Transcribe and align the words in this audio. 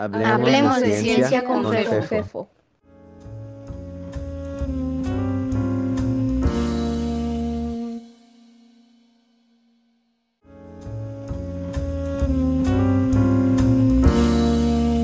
Hablemos, 0.00 0.80
de, 0.80 0.98
ciencia, 0.98 1.44
con, 1.44 1.70
Fefo. 1.70 2.48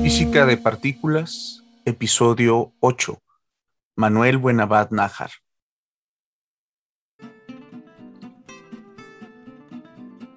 Física 0.01 0.47
de 0.47 0.57
partículas, 0.57 1.63
episodio 1.85 2.71
8. 2.79 3.21
Manuel 3.95 4.39
Buenabad 4.39 4.89
Nájar. 4.89 5.29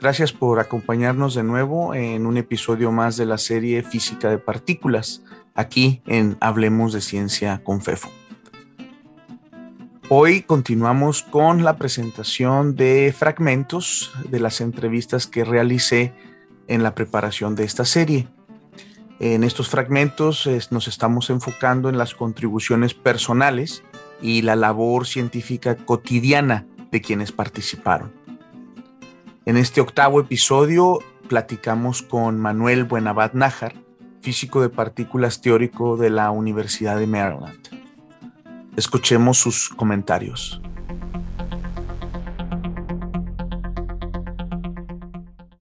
Gracias 0.00 0.32
por 0.32 0.60
acompañarnos 0.60 1.34
de 1.34 1.42
nuevo 1.42 1.94
en 1.94 2.24
un 2.24 2.38
episodio 2.38 2.90
más 2.90 3.18
de 3.18 3.26
la 3.26 3.36
serie 3.36 3.82
Física 3.82 4.30
de 4.30 4.38
Partículas, 4.38 5.22
aquí 5.54 6.00
en 6.06 6.38
Hablemos 6.40 6.94
de 6.94 7.02
Ciencia 7.02 7.62
con 7.62 7.82
FEFO. 7.82 8.08
Hoy 10.08 10.40
continuamos 10.40 11.22
con 11.22 11.64
la 11.64 11.76
presentación 11.76 12.76
de 12.76 13.14
fragmentos 13.14 14.10
de 14.30 14.40
las 14.40 14.62
entrevistas 14.62 15.26
que 15.26 15.44
realicé 15.44 16.14
en 16.66 16.82
la 16.82 16.94
preparación 16.94 17.54
de 17.54 17.64
esta 17.64 17.84
serie. 17.84 18.26
En 19.18 19.44
estos 19.44 19.68
fragmentos 19.68 20.48
nos 20.70 20.88
estamos 20.88 21.28
enfocando 21.28 21.90
en 21.90 21.98
las 21.98 22.14
contribuciones 22.14 22.94
personales 22.94 23.84
y 24.22 24.40
la 24.40 24.56
labor 24.56 25.06
científica 25.06 25.76
cotidiana 25.76 26.66
de 26.90 27.02
quienes 27.02 27.32
participaron. 27.32 28.19
En 29.46 29.56
este 29.56 29.80
octavo 29.80 30.20
episodio 30.20 30.98
platicamos 31.26 32.02
con 32.02 32.38
Manuel 32.38 32.84
Buenabad 32.84 33.32
Nájar, 33.32 33.72
físico 34.20 34.60
de 34.60 34.68
partículas 34.68 35.40
teórico 35.40 35.96
de 35.96 36.10
la 36.10 36.30
Universidad 36.30 36.98
de 36.98 37.06
Maryland. 37.06 37.58
Escuchemos 38.76 39.38
sus 39.38 39.70
comentarios. 39.70 40.60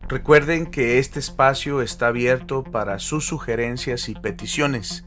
Recuerden 0.09 0.65
que 0.65 0.99
este 0.99 1.19
espacio 1.19 1.81
está 1.81 2.07
abierto 2.07 2.65
para 2.65 2.99
sus 2.99 3.25
sugerencias 3.25 4.09
y 4.09 4.13
peticiones. 4.13 5.05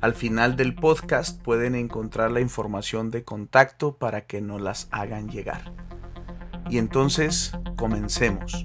Al 0.00 0.14
final 0.14 0.56
del 0.56 0.74
podcast 0.74 1.42
pueden 1.42 1.74
encontrar 1.74 2.30
la 2.30 2.40
información 2.40 3.10
de 3.10 3.24
contacto 3.24 3.98
para 3.98 4.22
que 4.22 4.40
nos 4.40 4.62
las 4.62 4.88
hagan 4.90 5.28
llegar. 5.28 5.85
Y 6.68 6.78
entonces, 6.78 7.52
comencemos. 7.76 8.64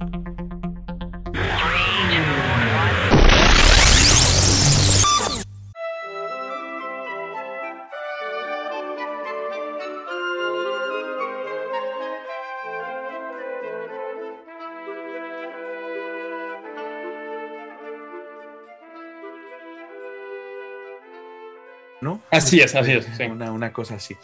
¿No? 22.12 22.22
Así 22.30 22.59
es, 22.59 22.76
así 22.76 22.92
es. 22.92 23.08
Una, 23.30 23.73
cosa 23.73 23.95
así. 23.95 24.16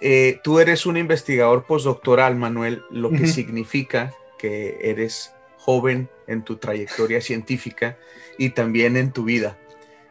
Eh, 0.00 0.40
tú 0.42 0.58
eres 0.58 0.86
un 0.86 0.96
investigador 0.96 1.64
postdoctoral, 1.64 2.36
Manuel, 2.36 2.82
lo 2.90 3.10
que 3.10 3.26
significa 3.26 4.12
que 4.38 4.78
eres 4.82 5.32
joven 5.58 6.08
en 6.26 6.42
tu 6.42 6.56
trayectoria 6.56 7.20
científica 7.20 7.96
y 8.38 8.50
también 8.50 8.96
en 8.96 9.12
tu 9.12 9.24
vida. 9.24 9.58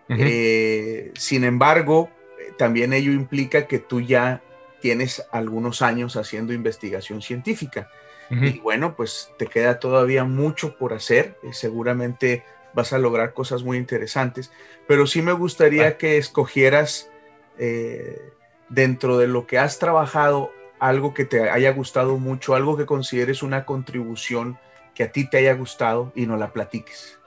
Eh, 0.09 1.12
sin 1.16 1.44
embargo, 1.44 2.09
también 2.57 2.94
ello 2.94 3.12
implica 3.12 3.68
que 3.68 3.80
tú 3.80 4.02
ya 4.02 4.41
tienes 4.81 5.24
algunos 5.31 5.81
años 5.81 6.18
haciendo 6.18 6.53
investigación 6.53 7.22
científica. 7.22 7.90
Y 8.30 8.57
bueno, 8.59 8.96
pues 8.96 9.30
te 9.38 9.46
queda 9.46 9.78
todavía 9.78 10.24
mucho 10.24 10.75
por 10.75 10.94
hacer. 10.94 11.38
Eh, 11.44 11.50
seguramente 11.52 12.44
vas 12.74 12.91
a 12.91 12.97
lograr 12.97 13.34
cosas 13.34 13.63
muy 13.63 13.78
interesantes, 13.78 14.52
pero 14.88 15.06
sí 15.06 15.22
me 15.22 15.34
gustaría 15.34 15.97
que 15.97 16.18
escogieras 16.18 17.12
eh, 17.58 18.34
dentro 18.69 19.18
de 19.18 19.28
lo 19.28 19.46
que 19.46 19.58
has 19.58 19.80
trabajado, 19.80 20.52
algo 20.80 21.14
que 21.14 21.25
te 21.25 21.50
haya 21.50 21.72
gustado 21.72 22.18
mucho, 22.18 22.56
algo 22.56 22.78
que 22.78 22.86
consideres 22.86 23.44
una 23.44 23.66
contribución 23.66 24.58
que 24.94 25.03
a 25.03 25.12
ti 25.12 25.30
te 25.30 25.38
haya 25.38 25.53
gustado 25.53 26.12
y 26.16 26.25
no 26.25 26.38
la 26.38 26.52
platiques. 26.52 27.18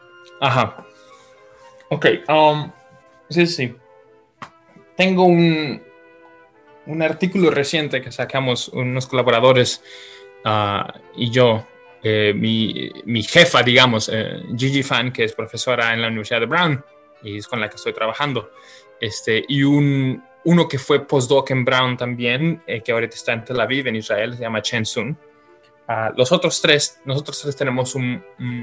Ajá. 0.40 0.84
Ok. 1.90 2.06
Um, 2.28 2.70
sí, 3.28 3.46
sí. 3.46 3.76
Tengo 4.96 5.24
un, 5.24 5.82
un 6.86 7.02
artículo 7.02 7.50
reciente 7.50 8.00
que 8.00 8.12
sacamos 8.12 8.68
unos 8.68 9.06
colaboradores 9.06 9.82
uh, 10.44 10.98
y 11.14 11.30
yo, 11.30 11.66
eh, 12.02 12.32
mi, 12.34 12.90
mi, 13.04 13.22
jefa, 13.22 13.62
digamos, 13.62 14.10
eh, 14.12 14.42
Gigi 14.56 14.82
Fan, 14.82 15.12
que 15.12 15.24
es 15.24 15.32
profesora 15.32 15.92
en 15.92 16.02
la 16.02 16.08
Universidad 16.08 16.40
de 16.40 16.46
Brown 16.46 16.84
y 17.22 17.38
es 17.38 17.48
con 17.48 17.60
la 17.60 17.68
que 17.68 17.76
estoy 17.76 17.92
trabajando 17.92 18.50
este, 19.00 19.44
y 19.48 19.62
un, 19.62 20.22
uno 20.44 20.68
que 20.68 20.78
fue 20.78 21.06
postdoc 21.06 21.50
en 21.50 21.64
Brown 21.64 21.96
también, 21.96 22.62
eh, 22.66 22.80
que 22.80 22.92
ahorita 22.92 23.16
está 23.16 23.32
en 23.32 23.44
Tel 23.44 23.60
Aviv, 23.60 23.86
en 23.88 23.96
Israel, 23.96 24.34
se 24.34 24.42
llama 24.42 24.62
Chen 24.62 24.86
Sun. 24.86 25.18
Uh, 25.88 26.12
los 26.16 26.32
otros 26.32 26.60
tres, 26.60 27.00
nosotros 27.04 27.40
tres 27.40 27.56
tenemos 27.56 27.94
un, 27.94 28.22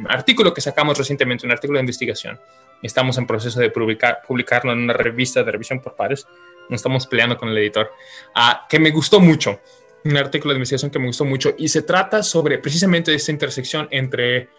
artículo 0.10 0.54
que 0.54 0.62
sacamos 0.62 0.98
recientemente, 0.98 1.46
un 1.46 1.52
artículo 1.52 1.78
de 1.78 1.84
investigación. 1.84 2.40
Estamos 2.82 3.18
en 3.18 3.26
proceso 3.26 3.60
de 3.60 3.70
publicar, 3.70 4.22
publicarlo 4.28 4.74
en 4.74 4.80
una 4.80 4.94
revista 4.94 5.44
de 5.44 5.52
revisión 5.52 5.80
por 5.80 5.96
pares. 5.96 6.28
Nos 6.70 6.80
estamos 6.80 7.08
peleando 7.08 7.38
con 7.38 7.50
el 7.50 7.58
editor. 7.58 7.92
Uh, 8.36 8.68
que 8.68 8.80
me 8.80 8.92
gustó 8.92 9.20
mucho. 9.20 9.60
Un 10.06 10.18
artículo 10.18 10.54
de 10.54 10.58
investigación 10.58 10.92
que 10.92 11.00
me 11.00 11.08
gustó 11.08 11.24
mucho. 11.24 11.54
Y 11.58 11.70
se 11.70 11.82
trata 11.82 12.24
sobre 12.24 12.58
precisamente 12.58 13.14
esta 13.14 13.32
intersección 13.32 13.88
entre 13.90 14.50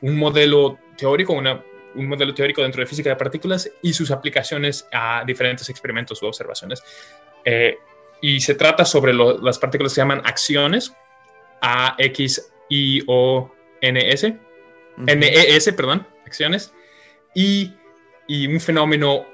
un 0.00 0.16
modelo 0.16 0.78
teórico, 0.96 1.32
una 1.32 1.62
un 1.94 2.08
modelo 2.08 2.34
teórico 2.34 2.62
dentro 2.62 2.80
de 2.80 2.86
física 2.86 3.10
de 3.10 3.16
partículas 3.16 3.70
y 3.82 3.92
sus 3.92 4.10
aplicaciones 4.10 4.86
a 4.92 5.24
diferentes 5.26 5.68
experimentos 5.68 6.22
u 6.22 6.26
observaciones. 6.26 6.82
Eh, 7.44 7.78
y 8.20 8.40
se 8.40 8.54
trata 8.54 8.84
sobre 8.84 9.12
las 9.12 9.58
partículas 9.58 9.92
que 9.92 9.96
se 9.96 10.00
llaman 10.00 10.22
acciones, 10.24 10.94
A, 11.60 11.96
X, 11.98 12.52
I, 12.68 13.02
O, 13.06 13.52
N, 13.80 14.12
S, 14.12 14.38
N, 15.06 15.26
E, 15.26 15.56
S, 15.56 15.72
perdón, 15.72 16.06
acciones, 16.24 16.72
y, 17.34 17.74
y 18.28 18.46
un 18.46 18.60
fenómeno 18.60 19.26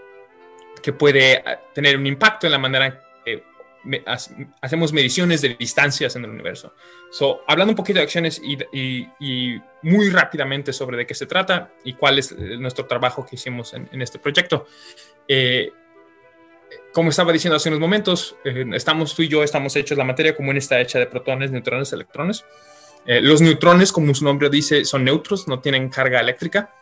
que 0.82 0.92
puede 0.92 1.44
tener 1.74 1.96
un 1.96 2.06
impacto 2.06 2.46
en 2.46 2.52
la 2.52 2.58
manera 2.58 3.07
hacemos 4.60 4.92
mediciones 4.92 5.40
de 5.42 5.56
distancias 5.58 6.16
en 6.16 6.24
el 6.24 6.30
universo. 6.30 6.74
So, 7.10 7.42
hablando 7.46 7.72
un 7.72 7.76
poquito 7.76 7.98
de 7.98 8.04
acciones 8.04 8.40
y, 8.42 9.60
muy 9.82 10.10
rápidamente 10.10 10.72
sobre 10.72 10.96
de 10.96 11.06
qué 11.06 11.14
se 11.14 11.26
trata 11.26 11.72
y 11.84 11.92
cuál 11.92 12.18
es 12.18 12.32
eh, 12.32 12.56
nuestro 12.58 12.86
trabajo 12.86 13.24
que 13.24 13.36
hicimos 13.36 13.74
en, 13.74 14.02
este 14.02 14.18
proyecto. 14.18 14.66
Eh, 15.26 15.70
como 16.92 17.10
estaba 17.10 17.32
diciendo 17.32 17.56
hace 17.56 17.68
unos 17.68 17.80
momentos, 17.80 18.36
eh, 18.44 18.64
estamos 18.74 19.14
tú 19.14 19.22
y 19.22 19.28
yo 19.28 19.44
estamos 19.44 19.76
hechos, 19.76 19.96
la 19.96 20.04
materia 20.04 20.34
común 20.34 20.56
está 20.56 20.80
hecha 20.80 20.98
de 20.98 21.06
protones, 21.06 21.50
neutrones, 21.50 21.92
electrones. 21.92 22.44
los 23.06 23.40
neutrones, 23.40 23.92
como 23.92 24.14
su 24.14 24.24
nombre 24.24 24.50
dice, 24.50 24.84
son 24.84 25.04
neutros, 25.04 25.46
no 25.48 25.60
tienen 25.60 25.88
carga 25.88 26.20
eléctrica. 26.20 26.74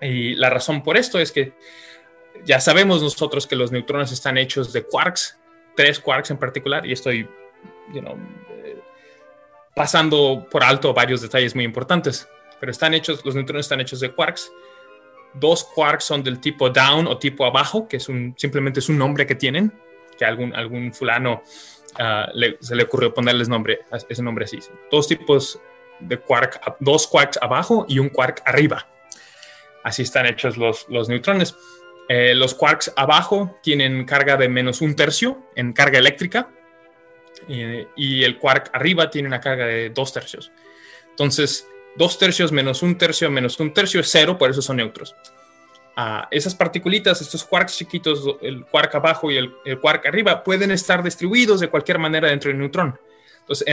Y 0.00 0.34
la 0.34 0.50
razón 0.50 0.82
por 0.82 0.96
esto 0.96 1.18
es 1.18 1.32
que 1.32 1.54
ya 2.44 2.60
sabemos 2.60 3.02
nosotros 3.02 3.46
que 3.46 3.56
los 3.56 3.72
neutrones 3.72 4.12
están 4.12 4.36
hechos 4.38 4.72
de 4.72 4.84
quarks, 4.84 5.38
tres 5.76 5.98
quarks 6.00 6.30
en 6.30 6.38
particular, 6.38 6.86
y 6.86 6.92
estoy 6.92 7.28
eh, 7.94 8.80
pasando 9.74 10.46
por 10.50 10.64
alto 10.64 10.92
varios 10.92 11.20
detalles 11.20 11.54
muy 11.54 11.64
importantes, 11.64 12.28
pero 12.60 12.72
están 12.72 12.94
hechos, 12.94 13.24
los 13.24 13.34
neutrones 13.34 13.66
están 13.66 13.80
hechos 13.80 14.00
de 14.00 14.12
quarks. 14.12 14.52
Dos 15.34 15.64
quarks 15.64 16.04
son 16.04 16.22
del 16.22 16.40
tipo 16.40 16.68
down 16.68 17.06
o 17.06 17.18
tipo 17.18 17.46
abajo, 17.46 17.88
que 17.88 17.96
es 17.96 18.08
simplemente 18.36 18.80
es 18.80 18.88
un 18.88 18.98
nombre 18.98 19.26
que 19.26 19.34
tienen, 19.34 19.72
que 20.18 20.24
algún, 20.24 20.54
algún 20.54 20.92
fulano 20.92 21.42
ah, 21.98 22.28
se 22.60 22.76
le 22.76 22.82
ocurrió 22.82 23.14
ponerles 23.14 23.48
nombre, 23.48 23.80
ese 24.08 24.22
nombre 24.22 24.44
así. 24.44 24.58
Dos 24.90 25.08
tipos 25.08 25.58
de 26.00 26.18
quark, 26.18 26.76
dos 26.80 27.06
quarks 27.06 27.38
abajo 27.40 27.86
y 27.88 27.98
un 27.98 28.10
quark 28.10 28.42
arriba. 28.44 28.86
Así 29.82 30.02
están 30.02 30.26
hechos 30.26 30.56
los 30.56 31.08
neutrones. 31.08 31.56
Eh, 32.08 32.34
los 32.34 32.54
quarks 32.54 32.92
abajo 32.96 33.58
tienen 33.62 34.04
carga 34.04 34.36
de 34.36 34.48
menos 34.48 34.80
un 34.80 34.96
tercio 34.96 35.38
en 35.54 35.72
carga 35.72 35.98
eléctrica 35.98 36.50
eh, 37.48 37.86
y 37.96 38.24
el 38.24 38.38
quark 38.38 38.70
arriba 38.72 39.08
tiene 39.08 39.28
una 39.28 39.40
carga 39.40 39.66
de 39.66 39.90
dos 39.90 40.12
tercios. 40.12 40.50
Entonces, 41.10 41.66
dos 41.96 42.18
tercios 42.18 42.52
menos 42.52 42.82
un 42.82 42.98
tercio 42.98 43.30
menos 43.30 43.58
un 43.60 43.72
tercio 43.72 44.00
es 44.00 44.10
cero, 44.10 44.36
por 44.36 44.50
eso 44.50 44.62
son 44.62 44.76
neutros. 44.76 45.14
Ah, 45.94 46.26
esas 46.30 46.54
particulitas, 46.54 47.20
estos 47.20 47.44
quarks 47.44 47.76
chiquitos, 47.76 48.36
el 48.40 48.64
quark 48.64 48.94
abajo 48.94 49.30
y 49.30 49.36
el, 49.36 49.52
quark 49.80 50.06
arriba, 50.06 50.42
pueden 50.42 50.70
estar 50.70 51.02
distribuidos 51.02 51.60
de 51.60 51.68
cualquier 51.68 51.98
manera 51.98 52.28
dentro 52.28 52.48
del 52.48 52.58
neutrón. 52.58 52.98
Entonces, 53.40 53.66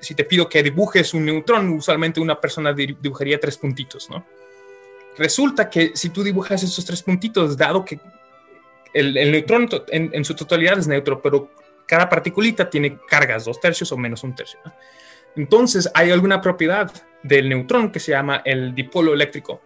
si 0.00 0.14
te 0.14 0.24
pido 0.24 0.48
que 0.48 0.62
dibujes 0.62 1.14
un 1.14 1.24
neutrón, 1.24 1.70
usualmente 1.70 2.20
una 2.20 2.40
persona 2.40 2.72
dibujaría 2.72 3.40
tres 3.40 3.58
puntitos, 3.58 4.08
¿no? 4.08 4.24
Resulta 5.16 5.68
que 5.68 5.92
si 5.94 6.10
tú 6.10 6.22
dibujas 6.22 6.62
esos 6.62 6.84
tres 6.84 7.02
puntitos, 7.02 7.56
dado 7.56 7.84
que 7.84 8.00
el, 8.92 9.14
neutrón 9.30 9.68
en, 9.88 10.24
su 10.24 10.34
totalidad 10.34 10.78
es 10.78 10.86
neutro, 10.86 11.20
pero 11.20 11.50
cada 11.86 12.08
particulita 12.08 12.68
tiene 12.68 12.98
cargas, 13.08 13.44
dos 13.44 13.60
tercios 13.60 13.90
o 13.92 13.96
menos 13.96 14.22
un 14.22 14.34
tercio. 14.34 14.60
Entonces 15.36 15.90
hay 15.94 16.10
alguna 16.10 16.40
propiedad 16.40 16.92
del 17.22 17.48
neutrón 17.48 17.90
que 17.90 18.00
se 18.00 18.12
llama 18.12 18.42
el 18.44 18.74
dipolo 18.74 19.14
eléctrico, 19.14 19.62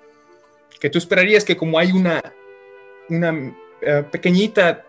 que 0.81 0.91
tú 0.91 0.99
esperarías 0.99 1.45
que 1.45 1.57
como 1.57 1.79
hay 1.79 1.93
una, 1.93 2.23
una 3.09 3.55
eh, 3.81 4.05
pequeñita 4.11 4.85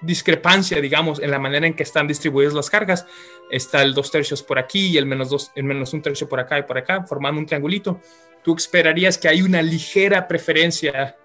discrepancia, 0.00 0.80
digamos, 0.80 1.20
en 1.20 1.30
la 1.30 1.38
manera 1.38 1.66
en 1.66 1.74
que 1.74 1.82
están 1.82 2.06
distribuidas 2.06 2.54
las 2.54 2.70
cargas, 2.70 3.06
está 3.50 3.82
el 3.82 3.94
dos 3.94 4.10
tercios 4.10 4.42
por 4.42 4.58
aquí 4.58 4.88
y 4.88 4.96
el 4.96 5.06
menos, 5.06 5.30
dos, 5.30 5.52
el 5.54 5.64
menos 5.64 5.92
un 5.92 6.02
tercio 6.02 6.28
por 6.28 6.40
acá 6.40 6.58
y 6.58 6.62
por 6.62 6.78
acá, 6.78 7.04
formando 7.04 7.40
un 7.40 7.46
triangulito, 7.46 8.00
tú 8.44 8.54
esperarías 8.54 9.18
que 9.18 9.26
hay 9.26 9.42
una 9.42 9.62
ligera 9.62 10.28
preferencia 10.28 11.16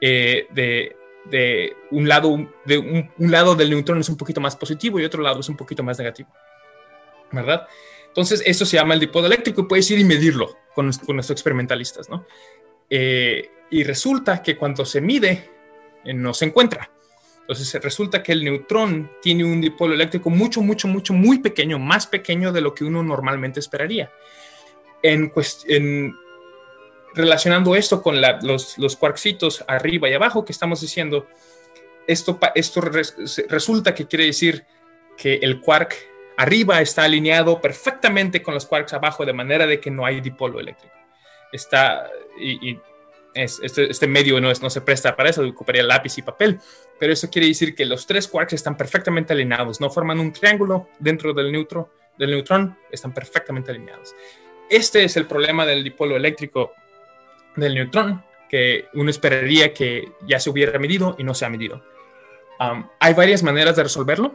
eh, 0.00 0.46
de, 0.50 0.94
de, 1.24 1.74
un 1.90 2.06
lado, 2.06 2.48
de 2.64 2.78
un, 2.78 3.30
lado 3.30 3.54
del 3.54 3.70
neutrón 3.70 4.00
es 4.00 4.08
un 4.08 4.16
poquito 4.16 4.40
más 4.40 4.54
positivo 4.54 5.00
y 5.00 5.04
otro 5.04 5.22
lado 5.22 5.40
es 5.40 5.48
un 5.48 5.56
poquito 5.56 5.82
más 5.82 5.98
negativo, 5.98 6.28
¿verdad? 7.32 7.66
Entonces, 8.06 8.42
eso 8.44 8.66
se 8.66 8.76
llama 8.76 8.94
el 8.94 9.00
dipolo 9.00 9.26
eléctrico 9.26 9.62
y 9.62 9.64
puedes 9.64 9.90
ir 9.90 9.98
y 9.98 10.04
medirlo 10.04 10.58
con, 10.74 10.92
con 10.92 11.16
nuestros 11.16 11.36
experimentalistas, 11.36 12.10
¿no? 12.10 12.26
Eh, 12.90 13.48
y 13.70 13.84
resulta 13.84 14.42
que 14.42 14.54
cuando 14.54 14.84
se 14.84 15.00
mide, 15.00 15.50
eh, 16.04 16.12
no 16.12 16.34
se 16.34 16.44
encuentra. 16.44 16.90
Entonces 17.40 17.82
resulta 17.82 18.22
que 18.22 18.32
el 18.32 18.44
neutrón 18.44 19.10
tiene 19.20 19.44
un 19.44 19.60
dipolo 19.60 19.94
eléctrico 19.94 20.30
mucho, 20.30 20.60
mucho, 20.60 20.86
mucho, 20.88 21.12
muy 21.12 21.38
pequeño, 21.38 21.78
más 21.78 22.06
pequeño 22.06 22.52
de 22.52 22.60
lo 22.60 22.74
que 22.74 22.84
uno 22.84 23.02
normalmente 23.02 23.60
esperaría. 23.60 24.12
En, 25.02 25.32
en 25.66 26.14
relacionando 27.14 27.74
esto 27.76 28.02
con 28.02 28.20
los, 28.42 28.78
los 28.78 28.98
arriba 29.66 30.08
y 30.08 30.14
abajo 30.14 30.44
que 30.44 30.52
estamos 30.52 30.80
diciendo, 30.80 31.26
esto, 32.06 32.38
esto 32.54 32.80
resulta 33.48 33.94
que 33.94 34.06
quiere 34.06 34.26
decir 34.26 34.64
que 35.16 35.34
el 35.34 35.60
quark 35.60 35.94
arriba 36.36 36.80
está 36.80 37.04
alineado 37.04 37.60
perfectamente 37.60 38.42
con 38.42 38.54
los 38.54 38.66
quarks 38.66 38.94
abajo 38.94 39.24
de 39.24 39.32
manera 39.32 39.66
de 39.66 39.80
que 39.80 39.90
no 39.90 40.04
hay 40.04 40.20
dipolo 40.20 40.58
eléctrico 40.58 41.02
está, 41.52 42.10
y, 42.38 42.78
este, 43.34 43.90
este, 43.90 44.06
medio 44.06 44.40
no, 44.40 44.50
es, 44.50 44.60
no 44.60 44.70
se 44.70 44.80
presta 44.80 45.14
para 45.14 45.30
eso, 45.30 45.42
ocuparía 45.46 45.82
lápiz 45.82 46.18
y 46.18 46.22
papel, 46.22 46.58
pero 46.98 47.12
eso 47.12 47.30
quiere 47.30 47.48
decir 47.48 47.74
que 47.74 47.86
los 47.86 48.06
tres 48.06 48.26
quarks 48.26 48.54
están 48.54 48.76
perfectamente 48.76 49.32
alineados, 49.32 49.80
no 49.80 49.90
forman 49.90 50.18
un 50.18 50.32
triángulo 50.32 50.88
dentro 50.98 51.32
del, 51.32 51.52
neutro, 51.52 51.92
del 52.18 52.30
neutrón, 52.30 52.76
están 52.90 53.14
perfectamente 53.14 53.70
alineados. 53.70 54.14
Este 54.68 55.04
es 55.04 55.16
el 55.16 55.26
problema 55.26 55.66
del 55.66 55.84
dipolo 55.84 56.16
eléctrico 56.16 56.72
del 57.56 57.74
neutrón, 57.74 58.24
que 58.48 58.86
uno 58.94 59.10
esperaría 59.10 59.72
que 59.72 60.12
ya 60.26 60.38
se 60.38 60.50
hubiera 60.50 60.78
medido 60.78 61.16
y 61.18 61.24
no 61.24 61.34
se 61.34 61.44
ha 61.44 61.48
medido. 61.48 61.82
hay 63.00 63.14
varias 63.14 63.42
maneras 63.42 63.76
de 63.76 63.82
resolverlo. 63.84 64.34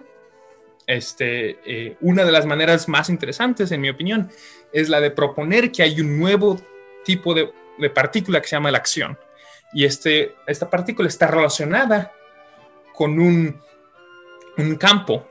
Este, 0.85 1.59
eh, 1.65 1.97
una 2.01 2.23
de 2.23 2.31
las 2.31 2.45
maneras 2.45 2.87
más 2.87 3.09
interesantes, 3.09 3.71
en 3.71 3.81
mi 3.81 3.89
opinión, 3.89 4.31
es 4.71 4.89
la 4.89 5.01
de 5.01 5.11
proponer 5.11 5.71
que 5.71 5.83
hay 5.83 5.99
un 5.99 6.17
nuevo 6.17 6.59
tipo 7.03 7.33
de, 7.33 7.51
partícula 7.89 8.41
que 8.41 8.47
se 8.47 8.55
llama 8.55 8.71
la 8.71 8.79
acción. 8.79 9.17
Y 9.73 9.85
este, 9.85 10.35
esta 10.47 10.69
partícula 10.69 11.07
está 11.07 11.27
relacionada 11.27 12.13
con 12.93 13.19
un, 13.19 13.61
un 14.57 14.75
campo, 14.77 15.27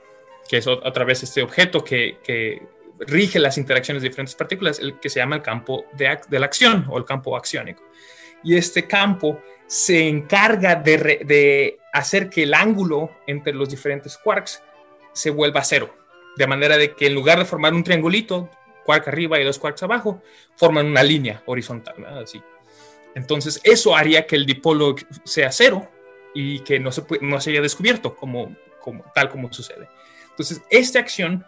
que 0.47 0.57
es 0.57 0.67
otra 0.67 1.03
vez 1.03 1.23
este 1.23 1.41
objeto 1.41 1.83
que, 1.83 2.19
que, 2.23 2.61
rige 2.99 3.39
las 3.39 3.57
interacciones 3.57 4.01
de 4.01 4.09
diferentes 4.09 4.35
partículas, 4.35 4.79
el 4.79 4.99
que 4.99 5.09
se 5.09 5.19
llama 5.19 5.35
el 5.35 5.41
campo 5.41 5.85
de, 5.93 6.17
la 6.29 6.45
acción 6.45 6.85
o 6.89 6.97
el 6.97 7.05
campo 7.05 7.35
acciónico. 7.35 7.83
Y 8.43 8.55
este 8.55 8.87
campo 8.87 9.41
se 9.67 10.07
encarga 10.07 10.75
de, 10.75 11.79
hacer 11.93 12.29
que 12.29 12.43
el 12.43 12.53
ángulo 12.53 13.11
entre 13.25 13.53
los 13.53 13.69
diferentes 13.69 14.17
quarks 14.17 14.61
se 15.13 15.29
vuelva 15.29 15.63
cero. 15.63 15.93
De 16.35 16.47
manera 16.47 16.77
de 16.77 16.93
que 16.93 17.07
en 17.07 17.15
lugar 17.15 17.39
de 17.39 17.45
formar 17.45 17.73
un 17.73 17.83
triangulito, 17.83 18.49
quark 18.85 19.07
arriba 19.07 19.39
y 19.39 19.43
dos 19.43 19.57
quarks 19.57 19.83
abajo, 19.83 20.21
forman 20.55 20.85
una 20.85 21.03
línea 21.03 21.41
horizontal, 21.45 22.05
así. 22.21 22.41
Entonces, 23.15 23.59
eso 23.63 23.95
haría 23.95 24.27
que 24.27 24.35
el 24.35 24.45
dipolo 24.45 24.95
sea 25.23 25.51
cero 25.51 25.89
y 26.35 26.59
que 26.59 26.79
no 26.79 26.91
se, 26.91 27.03
no 27.21 27.41
se 27.41 27.49
haya 27.49 27.61
descubierto 27.61 28.15
como, 28.15 28.55
como, 28.79 29.03
tal 29.15 29.29
como 29.29 29.51
sucede. 29.51 29.89
Entonces, 30.29 30.61
esta 30.69 30.99
acción 30.99 31.43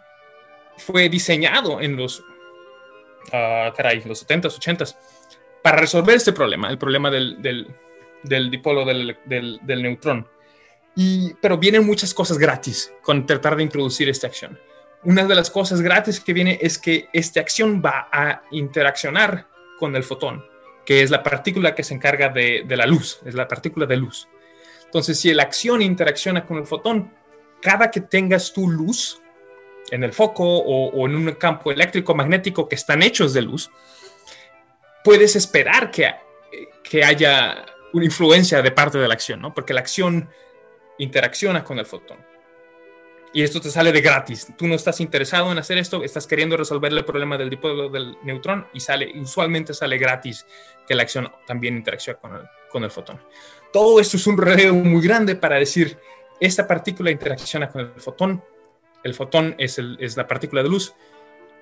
fue 0.84 1.08
diseñado 1.08 1.80
en 1.80 1.96
los, 1.96 2.20
uh, 2.20 3.72
caray, 3.76 4.02
los 4.04 4.26
70s, 4.26 4.58
80s 4.58 4.96
para 5.62 5.78
resolver 5.78 6.16
este 6.16 6.32
problema, 6.32 6.70
el 6.70 6.78
problema 6.78 7.10
del 7.10 8.50
dipolo 8.50 8.84
del, 8.84 9.18
del, 9.26 9.82
neutrón. 9.82 10.26
Y, 10.96 11.34
pero 11.34 11.58
vienen 11.58 11.86
muchas 11.86 12.12
cosas 12.14 12.38
gratis 12.38 12.92
con 13.02 13.26
tratar 13.26 13.56
de 13.56 13.62
introducir 13.62 14.08
esta 14.08 14.26
acción 14.26 14.58
una 15.02 15.24
de 15.24 15.34
las 15.34 15.50
cosas 15.50 15.80
gratis 15.80 16.20
que 16.20 16.32
viene 16.32 16.58
es 16.60 16.78
que 16.78 17.08
esta 17.12 17.40
acción 17.40 17.82
va 17.84 18.08
a 18.12 18.42
interaccionar 18.50 19.46
con 19.78 19.96
el 19.96 20.04
fotón, 20.04 20.44
que 20.84 21.02
es 21.02 21.10
la 21.10 21.22
partícula 21.22 21.74
que 21.74 21.84
se 21.84 21.94
encarga 21.94 22.28
de, 22.28 22.64
la 22.68 22.86
luz, 22.86 23.20
es 23.24 23.34
la 23.34 23.48
partícula 23.48 23.86
de 23.86 23.96
luz. 23.96 24.28
Entonces, 24.84 25.18
si 25.18 25.32
la 25.32 25.44
acción 25.44 25.80
interacciona 25.80 26.44
con 26.44 26.58
el 26.58 26.66
fotón, 26.66 27.14
cada 27.62 27.90
que 27.90 28.00
tengas 28.00 28.52
tu 28.52 28.68
luz 28.68 29.22
en 29.90 30.04
el 30.04 30.12
foco 30.12 30.44
o, 30.44 31.06
en 31.06 31.14
un 31.14 31.32
campo 31.32 31.72
eléctrico 31.72 32.14
magnético 32.14 32.68
que 32.68 32.74
están 32.74 33.02
hechos 33.02 33.32
de 33.32 33.42
luz, 33.42 33.70
puedes 35.02 35.36
esperar 35.36 35.90
que, 35.90 36.14
que 36.82 37.04
haya 37.04 37.64
una 37.92 38.04
influencia 38.04 38.62
de 38.62 38.70
parte 38.70 38.98
de 38.98 39.08
la 39.08 39.14
acción, 39.14 39.40
¿no? 39.40 39.52
Porque 39.52 39.74
la 39.74 39.80
acción 39.80 40.28
interacciona 40.98 41.64
con 41.64 41.78
el 41.78 41.86
fotón 41.86 42.30
y 43.32 43.42
esto 43.42 43.60
te 43.60 43.70
sale 43.70 43.92
de 43.92 44.00
gratis. 44.00 44.48
Tú 44.56 44.66
no 44.66 44.74
estás 44.74 45.00
interesado 45.00 45.50
en 45.52 45.58
hacer 45.58 45.78
esto, 45.78 46.02
estás 46.02 46.26
queriendo 46.26 46.56
resolver 46.56 46.92
el 46.92 47.04
problema 47.04 47.38
del 47.38 47.50
dipolo 47.50 47.88
del 47.88 48.16
neutrón 48.22 48.66
y 48.72 48.80
sale, 48.80 49.12
usualmente 49.20 49.72
sale 49.72 49.98
gratis 49.98 50.46
que 50.86 50.94
la 50.94 51.02
acción 51.02 51.30
también 51.46 51.76
interacciona 51.76 52.18
con 52.18 52.34
el, 52.34 52.42
con 52.70 52.84
el 52.84 52.90
fotón. 52.90 53.20
Todo 53.72 54.00
esto 54.00 54.16
es 54.16 54.26
un 54.26 54.36
rodeo 54.36 54.74
muy 54.74 55.02
grande 55.02 55.36
para 55.36 55.56
decir, 55.56 55.96
esta 56.40 56.66
partícula 56.66 57.10
interacciona 57.10 57.68
con 57.70 57.82
el 57.82 58.00
fotón, 58.00 58.42
el 59.02 59.14
fotón 59.14 59.54
es, 59.58 59.78
la 60.16 60.26
partícula 60.26 60.62
de 60.62 60.68
luz. 60.68 60.94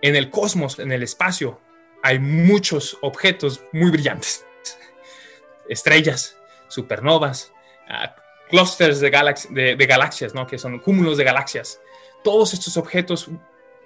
En 0.02 0.17
el 0.17 0.31
cosmos, 0.31 0.79
en 0.79 0.93
el 0.93 1.02
espacio, 1.02 1.60
hay 2.03 2.19
muchos 2.19 2.98
objetos 3.03 3.63
muy 3.72 3.91
brillantes, 3.91 4.46
estrellas, 5.69 6.36
supernovas, 6.69 7.53
ah, 7.89 8.15
clusters 8.48 9.01
de, 9.01 9.10
galaxias, 9.10 10.34
¿no? 10.34 10.46
que 10.46 10.58
son 10.58 10.79
cúmulos 10.79 11.19
de 11.19 11.24
galaxias. 11.24 11.81
Todos 12.22 12.55
estos 12.55 12.77
objetos 12.77 13.29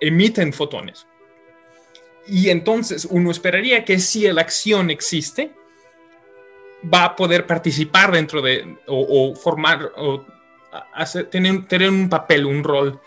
emiten 0.01 0.53
fotones. 0.53 1.07
Y 2.27 2.51
entonces 2.51 3.07
uno 3.11 3.31
esperaría 3.31 3.85
que 3.85 3.99
si 3.99 4.31
la 4.31 4.43
acción 4.43 4.91
existe, 4.91 5.53
va 6.93 7.05
a 7.05 7.17
poder 7.17 7.47
participar 7.47 8.13
dentro 8.13 8.43
de, 8.43 8.77
o, 8.87 9.35
formar, 9.35 9.93
o 9.97 10.25
tener, 11.31 11.91
un 11.91 12.09
papel, 12.09 12.47
un 12.47 12.63
rol 12.63 13.01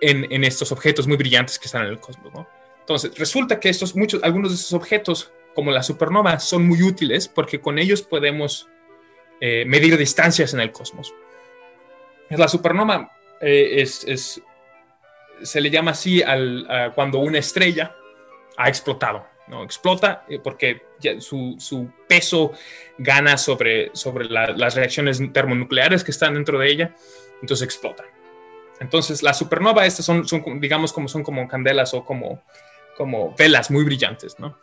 en, 0.00 0.44
estos 0.44 0.72
objetos 0.72 1.06
muy 1.06 1.16
brillantes 1.16 1.58
que 1.58 1.66
están 1.66 1.82
en 1.82 1.88
el 1.88 2.00
cosmos. 2.00 2.46
Entonces, 2.80 3.16
resulta 3.18 3.60
que 3.60 3.68
estos, 3.68 3.94
muchos, 3.94 4.22
algunos 4.22 4.50
de 4.50 4.56
estos 4.56 4.72
objetos, 4.72 5.32
como 5.54 5.70
la 5.70 5.82
supernova, 5.82 6.40
son 6.40 6.66
muy 6.66 6.82
útiles 6.82 7.28
porque 7.28 7.60
con 7.60 7.78
ellos 7.78 8.02
podemos 8.02 8.68
eh, 9.40 9.64
medir 9.66 9.96
distancias 9.96 10.54
en 10.54 10.60
el 10.60 10.72
cosmos. 10.72 11.14
La 12.30 12.48
supernova 12.48 13.12
eh, 13.40 13.76
es, 13.78 14.40
se 15.42 15.60
le 15.60 15.70
llama 15.70 15.92
así 15.92 16.22
al, 16.22 16.92
cuando 16.94 17.18
una 17.18 17.38
estrella 17.38 17.94
ha 18.56 18.68
explotado. 18.68 19.26
¿no? 19.48 19.64
Explota 19.64 20.24
eh, 20.28 20.38
porque 20.38 20.82
su, 21.18 21.90
peso 22.06 22.52
gana 22.98 23.36
sobre, 23.36 23.90
sobre 23.94 24.28
las 24.28 24.74
reacciones 24.74 25.20
termonucleares 25.32 26.04
que 26.04 26.10
están 26.10 26.34
dentro 26.34 26.58
de 26.58 26.70
ella, 26.70 26.94
entonces 27.40 27.64
explota. 27.64 28.04
Entonces, 28.80 29.22
la 29.22 29.34
supernova, 29.34 29.86
estas 29.86 30.06
son, 30.06 30.26
son, 30.26 30.60
digamos, 30.60 30.92
como 30.92 31.06
son 31.06 31.22
como 31.22 31.46
candelas 31.46 31.92
o 31.94 32.04
como, 32.04 32.42
como 32.96 33.34
velas 33.36 33.70
muy 33.70 33.84
brillantes, 33.84 34.38
¿no? 34.38 34.56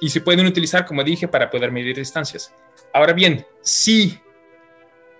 Y 0.00 0.10
se 0.10 0.20
pueden 0.20 0.46
utilizar, 0.46 0.84
como 0.84 1.04
dije, 1.04 1.28
para 1.28 1.48
poder 1.48 1.70
medir 1.70 1.96
distancias. 1.96 2.52
Ahora 2.92 3.12
bien, 3.12 3.46
si 3.60 4.20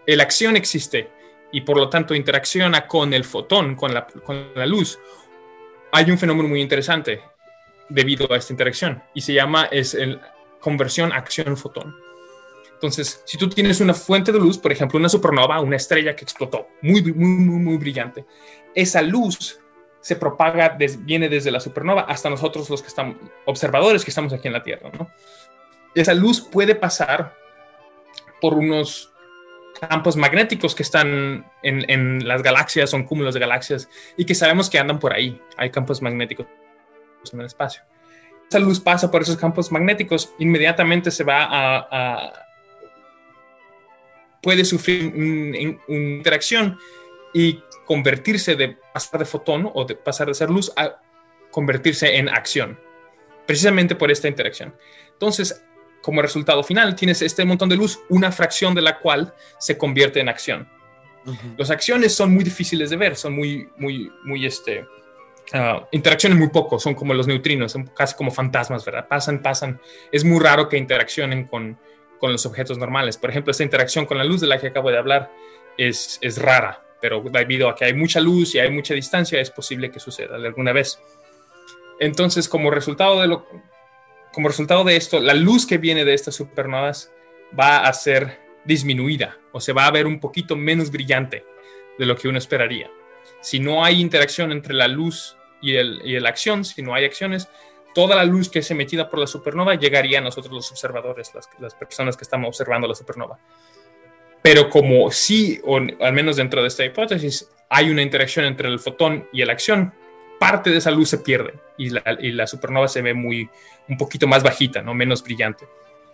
la 0.06 0.24
acción 0.24 0.56
existe 0.56 1.08
y 1.52 1.60
por 1.60 1.76
lo 1.76 1.88
tanto 1.88 2.14
interacciona 2.14 2.88
con 2.88 3.14
el 3.14 3.24
fotón, 3.24 3.76
con 3.76 3.94
la, 3.94 4.06
con 4.06 4.52
la 4.54 4.66
luz, 4.66 4.98
hay 5.92 6.10
un 6.10 6.18
fenómeno 6.18 6.48
muy 6.48 6.60
interesante 6.60 7.22
debido 7.88 8.32
a 8.32 8.36
esta 8.36 8.52
interacción 8.52 9.02
y 9.14 9.20
se 9.20 9.34
llama 9.34 9.68
es 9.70 9.94
el 9.94 10.20
conversión 10.58 11.12
acción-fotón. 11.12 11.94
Entonces, 12.82 13.22
si 13.24 13.38
tú 13.38 13.48
tienes 13.48 13.80
una 13.80 13.94
fuente 13.94 14.32
de 14.32 14.40
luz, 14.40 14.58
por 14.58 14.72
ejemplo, 14.72 14.98
una 14.98 15.08
supernova, 15.08 15.60
una 15.60 15.76
estrella 15.76 16.16
que 16.16 16.24
explotó, 16.24 16.66
muy, 16.80 17.00
muy, 17.00 17.28
muy, 17.28 17.60
muy 17.60 17.76
brillante, 17.76 18.26
esa 18.74 19.00
luz 19.02 19.60
se 20.00 20.16
propaga, 20.16 20.76
viene 20.98 21.28
desde 21.28 21.52
la 21.52 21.60
supernova 21.60 22.00
hasta 22.00 22.28
nosotros 22.28 22.68
los 22.68 22.82
que 22.82 22.88
estamos, 22.88 23.18
observadores 23.44 24.04
que 24.04 24.10
estamos 24.10 24.32
aquí 24.32 24.48
en 24.48 24.54
la 24.54 24.64
Tierra, 24.64 24.90
¿no? 24.98 25.08
esa 25.94 26.12
luz 26.12 26.40
puede 26.40 26.74
pasar 26.74 27.36
por 28.40 28.54
unos 28.54 29.12
campos 29.80 30.16
magnéticos 30.16 30.74
que 30.74 30.82
están 30.82 31.48
en, 31.62 31.88
en, 31.88 32.26
las 32.26 32.42
galaxias, 32.42 32.90
son 32.90 33.04
cúmulos 33.04 33.34
de 33.34 33.38
galaxias 33.38 33.88
y 34.16 34.24
que 34.24 34.34
sabemos 34.34 34.68
que 34.68 34.80
andan 34.80 34.98
por 34.98 35.12
ahí. 35.12 35.40
Hay 35.56 35.70
campos 35.70 36.02
magnéticos 36.02 36.48
en 37.32 37.38
el 37.38 37.46
espacio. 37.46 37.82
Esa 38.48 38.58
luz 38.58 38.80
pasa 38.80 39.08
por 39.08 39.22
esos 39.22 39.36
campos 39.36 39.70
magnéticos, 39.70 40.34
inmediatamente 40.40 41.12
se 41.12 41.22
va 41.22 41.46
a, 41.48 42.32
puede 44.42 44.64
sufrir 44.64 45.06
una 45.14 45.58
interacción 45.88 46.78
y 47.32 47.62
convertirse 47.86 48.56
de 48.56 48.76
pasar 48.92 49.20
de 49.20 49.26
fotón 49.26 49.70
o 49.72 49.84
de 49.84 49.94
pasar 49.94 50.28
de 50.28 50.34
ser 50.34 50.50
luz 50.50 50.72
a 50.76 51.00
convertirse 51.50 52.16
en 52.16 52.28
acción, 52.28 52.78
precisamente 53.46 53.94
por 53.94 54.10
esta 54.10 54.28
interacción. 54.28 54.74
Entonces, 55.12 55.64
como 56.02 56.20
resultado 56.20 56.62
final 56.62 56.96
tienes 56.96 57.22
este 57.22 57.44
montón 57.44 57.68
de 57.68 57.76
luz, 57.76 58.00
una 58.08 58.32
fracción 58.32 58.74
de 58.74 58.82
la 58.82 58.98
cual 58.98 59.34
se 59.58 59.78
convierte 59.78 60.20
en 60.20 60.28
acción. 60.28 60.68
Las 61.56 61.70
acciones 61.70 62.12
son 62.12 62.34
muy 62.34 62.42
difíciles 62.42 62.90
de 62.90 62.96
ver, 62.96 63.14
son 63.14 63.34
muy, 63.34 63.68
muy, 63.76 64.10
muy, 64.24 64.44
este, 64.44 64.80
uh, 64.80 65.86
interacciones 65.92 66.36
muy 66.36 66.48
poco, 66.48 66.80
son 66.80 66.94
como 66.94 67.14
los 67.14 67.28
neutrinos, 67.28 67.70
son 67.70 67.86
casi 67.86 68.16
como 68.16 68.32
fantasmas, 68.32 68.84
¿verdad? 68.84 69.06
Pasan, 69.06 69.40
pasan. 69.40 69.80
Es 70.10 70.24
muy 70.24 70.40
raro 70.40 70.68
que 70.68 70.76
interaccionen 70.76 71.46
con, 71.46 71.78
con 72.22 72.30
los 72.30 72.46
objetos 72.46 72.78
normales. 72.78 73.16
Por 73.16 73.30
ejemplo, 73.30 73.50
esta 73.50 73.64
interacción 73.64 74.06
con 74.06 74.16
la 74.16 74.22
luz 74.22 74.40
de 74.40 74.46
la 74.46 74.56
que 74.60 74.68
acabo 74.68 74.92
de 74.92 74.96
hablar 74.96 75.32
es, 75.76 76.20
es 76.20 76.40
rara, 76.40 76.86
pero 77.00 77.20
debido 77.20 77.68
a 77.68 77.74
que 77.74 77.84
hay 77.84 77.94
mucha 77.94 78.20
luz 78.20 78.54
y 78.54 78.60
hay 78.60 78.70
mucha 78.70 78.94
distancia, 78.94 79.40
es 79.40 79.50
posible 79.50 79.90
que 79.90 79.98
suceda 79.98 80.36
alguna 80.36 80.72
vez. 80.72 81.00
Entonces, 81.98 82.48
como 82.48 82.70
resultado 82.70 83.20
de 83.20 83.26
lo, 83.26 83.44
como 84.32 84.46
resultado 84.46 84.84
de 84.84 84.94
esto, 84.94 85.18
la 85.18 85.34
luz 85.34 85.66
que 85.66 85.78
viene 85.78 86.04
de 86.04 86.14
estas 86.14 86.36
supernovas 86.36 87.10
va 87.58 87.88
a 87.88 87.92
ser 87.92 88.38
disminuida 88.64 89.38
o 89.50 89.60
se 89.60 89.72
va 89.72 89.86
a 89.86 89.90
ver 89.90 90.06
un 90.06 90.20
poquito 90.20 90.54
menos 90.54 90.92
brillante 90.92 91.44
de 91.98 92.06
lo 92.06 92.14
que 92.14 92.28
uno 92.28 92.38
esperaría. 92.38 92.88
Si 93.40 93.58
no 93.58 93.84
hay 93.84 94.00
interacción 94.00 94.52
entre 94.52 94.74
la 94.74 94.86
luz 94.86 95.36
y, 95.60 95.74
el, 95.74 96.22
la 96.22 96.28
acción, 96.28 96.64
si 96.64 96.82
no 96.82 96.94
hay 96.94 97.04
acciones, 97.04 97.48
toda 97.94 98.16
la 98.16 98.24
luz 98.24 98.48
que 98.48 98.60
es 98.60 98.70
emitida 98.70 99.08
por 99.08 99.18
la 99.18 99.26
supernova 99.26 99.74
llegaría 99.74 100.18
a 100.18 100.22
nosotros 100.22 100.52
los 100.52 100.70
observadores, 100.70 101.34
las, 101.34 101.48
las 101.58 101.74
personas 101.74 102.16
que 102.16 102.24
estamos 102.24 102.48
observando 102.48 102.88
la 102.88 102.94
supernova. 102.94 103.38
Pero 104.42 104.68
como 104.68 105.10
sí, 105.10 105.60
o 105.64 105.76
al 105.76 106.12
menos 106.12 106.36
dentro 106.36 106.62
de 106.62 106.68
esta 106.68 106.84
hipótesis, 106.84 107.48
hay 107.68 107.90
una 107.90 108.02
interacción 108.02 108.44
entre 108.44 108.68
el 108.68 108.78
fotón 108.78 109.28
y 109.32 109.44
la 109.44 109.52
acción, 109.52 109.94
parte 110.38 110.70
de 110.70 110.78
esa 110.78 110.90
luz 110.90 111.08
se 111.08 111.18
pierde 111.18 111.54
y 111.78 111.90
la, 111.90 112.46
supernova 112.46 112.88
se 112.88 113.00
ve 113.00 113.14
muy, 113.14 113.48
un 113.88 113.96
poquito 113.96 114.26
más 114.26 114.42
bajita, 114.42 114.82
¿no? 114.82 114.92
menos 114.92 115.22
brillante. 115.22 115.66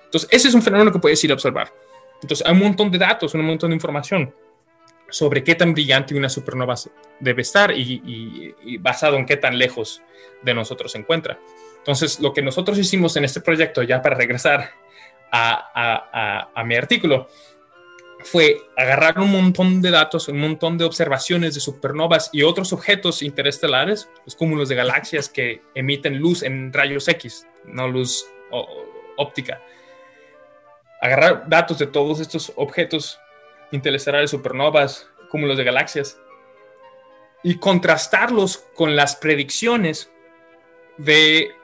Entonces, 0.04 0.28
ese 0.30 0.48
es 0.48 0.54
un 0.54 0.62
fenómeno 0.62 0.92
que 0.92 0.98
puedes 0.98 1.22
ir 1.24 1.30
a 1.30 1.34
observar. 1.34 1.72
Entonces, 2.20 2.46
hay 2.46 2.52
un 2.52 2.60
montón 2.60 2.90
de 2.90 2.98
datos, 2.98 3.34
un 3.34 3.42
montón 3.42 3.70
de 3.70 3.76
información 3.76 4.34
sobre 5.08 5.42
qué 5.42 5.54
tan 5.54 5.72
brillante 5.72 6.14
una 6.14 6.28
supernova 6.28 6.74
debe 7.20 7.42
estar 7.42 7.72
y, 7.74 8.54
basado 8.80 9.16
en 9.16 9.24
qué 9.24 9.36
tan 9.36 9.56
lejos 9.56 10.02
de 10.42 10.54
nosotros 10.54 10.92
se 10.92 10.98
encuentra. 10.98 11.38
Entonces, 11.88 12.20
lo 12.20 12.34
que 12.34 12.42
nosotros 12.42 12.76
hicimos 12.76 13.16
en 13.16 13.24
este 13.24 13.40
proyecto, 13.40 13.82
ya 13.82 14.02
para 14.02 14.14
regresar 14.14 14.72
a, 15.32 16.50
a 16.54 16.64
mi 16.64 16.76
artículo, 16.76 17.28
fue 18.24 18.60
agarrar 18.76 19.18
un 19.18 19.30
montón 19.30 19.80
de 19.80 19.90
datos, 19.90 20.28
un 20.28 20.38
montón 20.38 20.76
de 20.76 20.84
observaciones 20.84 21.54
de 21.54 21.60
supernovas 21.60 22.28
y 22.30 22.42
otros 22.42 22.74
objetos 22.74 23.22
interestelares, 23.22 24.10
los 24.26 24.36
cúmulos 24.36 24.68
de 24.68 24.74
galaxias 24.74 25.30
que 25.30 25.62
emiten 25.74 26.18
luz 26.18 26.42
en 26.42 26.74
rayos 26.74 27.08
X, 27.08 27.46
no 27.64 27.88
luz 27.88 28.26
óptica. 29.16 29.62
Agarrar 31.00 31.48
datos 31.48 31.78
de 31.78 31.86
todos 31.86 32.20
estos 32.20 32.52
objetos 32.56 33.18
interestelares, 33.72 34.30
supernovas, 34.30 35.08
cúmulos 35.30 35.56
de 35.56 35.64
galaxias 35.64 36.20
y 37.42 37.58
contrastarlos 37.58 38.58
con 38.74 38.94
las 38.94 39.16
predicciones 39.16 40.10
de 40.98 41.54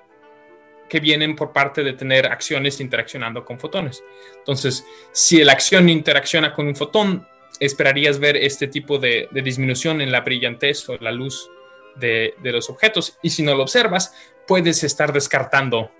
que 0.94 1.00
vienen 1.00 1.34
por 1.34 1.52
parte 1.52 1.82
de 1.82 1.94
tener 1.94 2.26
acciones 2.26 2.78
interaccionando 2.78 3.44
con 3.44 3.58
fotones. 3.58 4.00
Entonces, 4.38 4.86
si 5.10 5.42
la 5.42 5.50
acción 5.50 5.88
interacciona 5.88 6.52
con 6.52 6.68
un 6.68 6.76
fotón, 6.76 7.26
esperarías 7.58 8.20
ver 8.20 8.36
este 8.36 8.68
tipo 8.68 8.98
de, 8.98 9.28
disminución 9.32 10.00
en 10.00 10.12
la 10.12 10.20
brillantez 10.20 10.88
o 10.88 10.96
la 10.98 11.10
luz 11.10 11.50
de, 11.96 12.36
los 12.44 12.70
objetos. 12.70 13.18
Y 13.22 13.30
si 13.30 13.42
no 13.42 13.56
lo 13.56 13.64
observas, 13.64 14.14
puedes 14.46 14.84
estar 14.84 15.12
descartando 15.12 15.90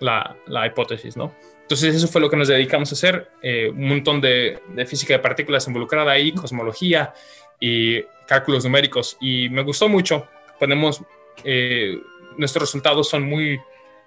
la, 0.00 0.36
hipótesis, 0.66 1.16
¿no? 1.16 1.32
Entonces, 1.60 1.94
eso 1.94 2.08
fue 2.08 2.20
lo 2.20 2.28
que 2.28 2.36
nos 2.36 2.48
dedicamos 2.48 2.90
a 2.90 2.96
hacer. 2.96 3.30
Eh, 3.42 3.70
un 3.70 3.86
montón 3.86 4.20
de, 4.20 4.60
física 4.88 5.14
de 5.14 5.20
partículas 5.20 5.68
involucrada 5.68 6.10
ahí, 6.10 6.32
cosmología 6.32 7.14
y 7.60 8.02
cálculos 8.26 8.64
numéricos. 8.64 9.16
Y 9.20 9.48
me 9.50 9.62
gustó 9.62 9.88
mucho. 9.88 10.26
Ponemos, 10.58 11.00
eh, 11.44 11.96
nuestros 12.36 12.62
resultados 12.62 13.08
son 13.08 13.22
muy 13.22 13.60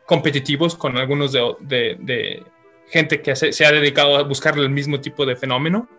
competitivos 0.05 0.75
con 0.75 0.97
algunos 0.97 1.31
de, 1.31 2.43
gente 2.87 3.21
que 3.21 3.35
se, 3.35 3.65
ha 3.65 3.71
dedicado 3.71 4.17
a 4.17 4.23
buscar 4.23 4.57
el 4.57 4.69
mismo 4.69 5.01
tipo 5.01 5.25
de 5.25 5.35
fenómeno, 5.35 5.89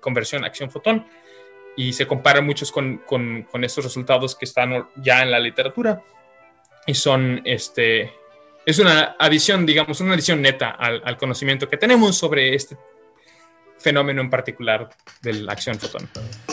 conversión 0.00 0.44
acción-fotón, 0.44 1.06
y 1.76 1.92
se 1.92 2.06
comparan 2.06 2.44
muchos 2.44 2.70
con, 2.70 2.98
con, 2.98 3.46
estos 3.62 3.84
resultados 3.84 4.34
que 4.34 4.44
están 4.44 4.88
ya 4.96 5.22
en 5.22 5.30
la 5.30 5.38
literatura. 5.38 6.02
Y 6.86 6.94
son, 6.94 7.40
este, 7.44 8.12
es 8.66 8.78
una 8.78 9.16
adición, 9.18 9.64
digamos, 9.64 10.00
una 10.00 10.14
adición 10.14 10.42
neta 10.42 10.70
al, 10.70 11.00
al 11.04 11.16
conocimiento 11.16 11.68
que 11.68 11.76
tenemos 11.76 12.16
sobre 12.16 12.54
este 12.54 12.76
fenómeno 13.78 14.20
en 14.20 14.30
particular 14.30 14.90
de 15.22 15.32
la 15.34 15.52
acción-fotón. 15.52 16.08
La 16.14 16.51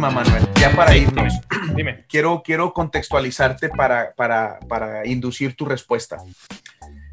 última, 0.00 0.22
Manuel, 0.22 0.48
ya 0.58 0.72
para 0.74 0.96
irnos. 0.96 1.34
Dime, 1.76 2.04
Quiero, 2.08 2.42
quiero 2.42 2.72
contextualizarte 2.72 3.68
para, 3.68 4.14
para, 4.14 5.06
inducir 5.06 5.54
tu 5.54 5.66
respuesta. 5.66 6.16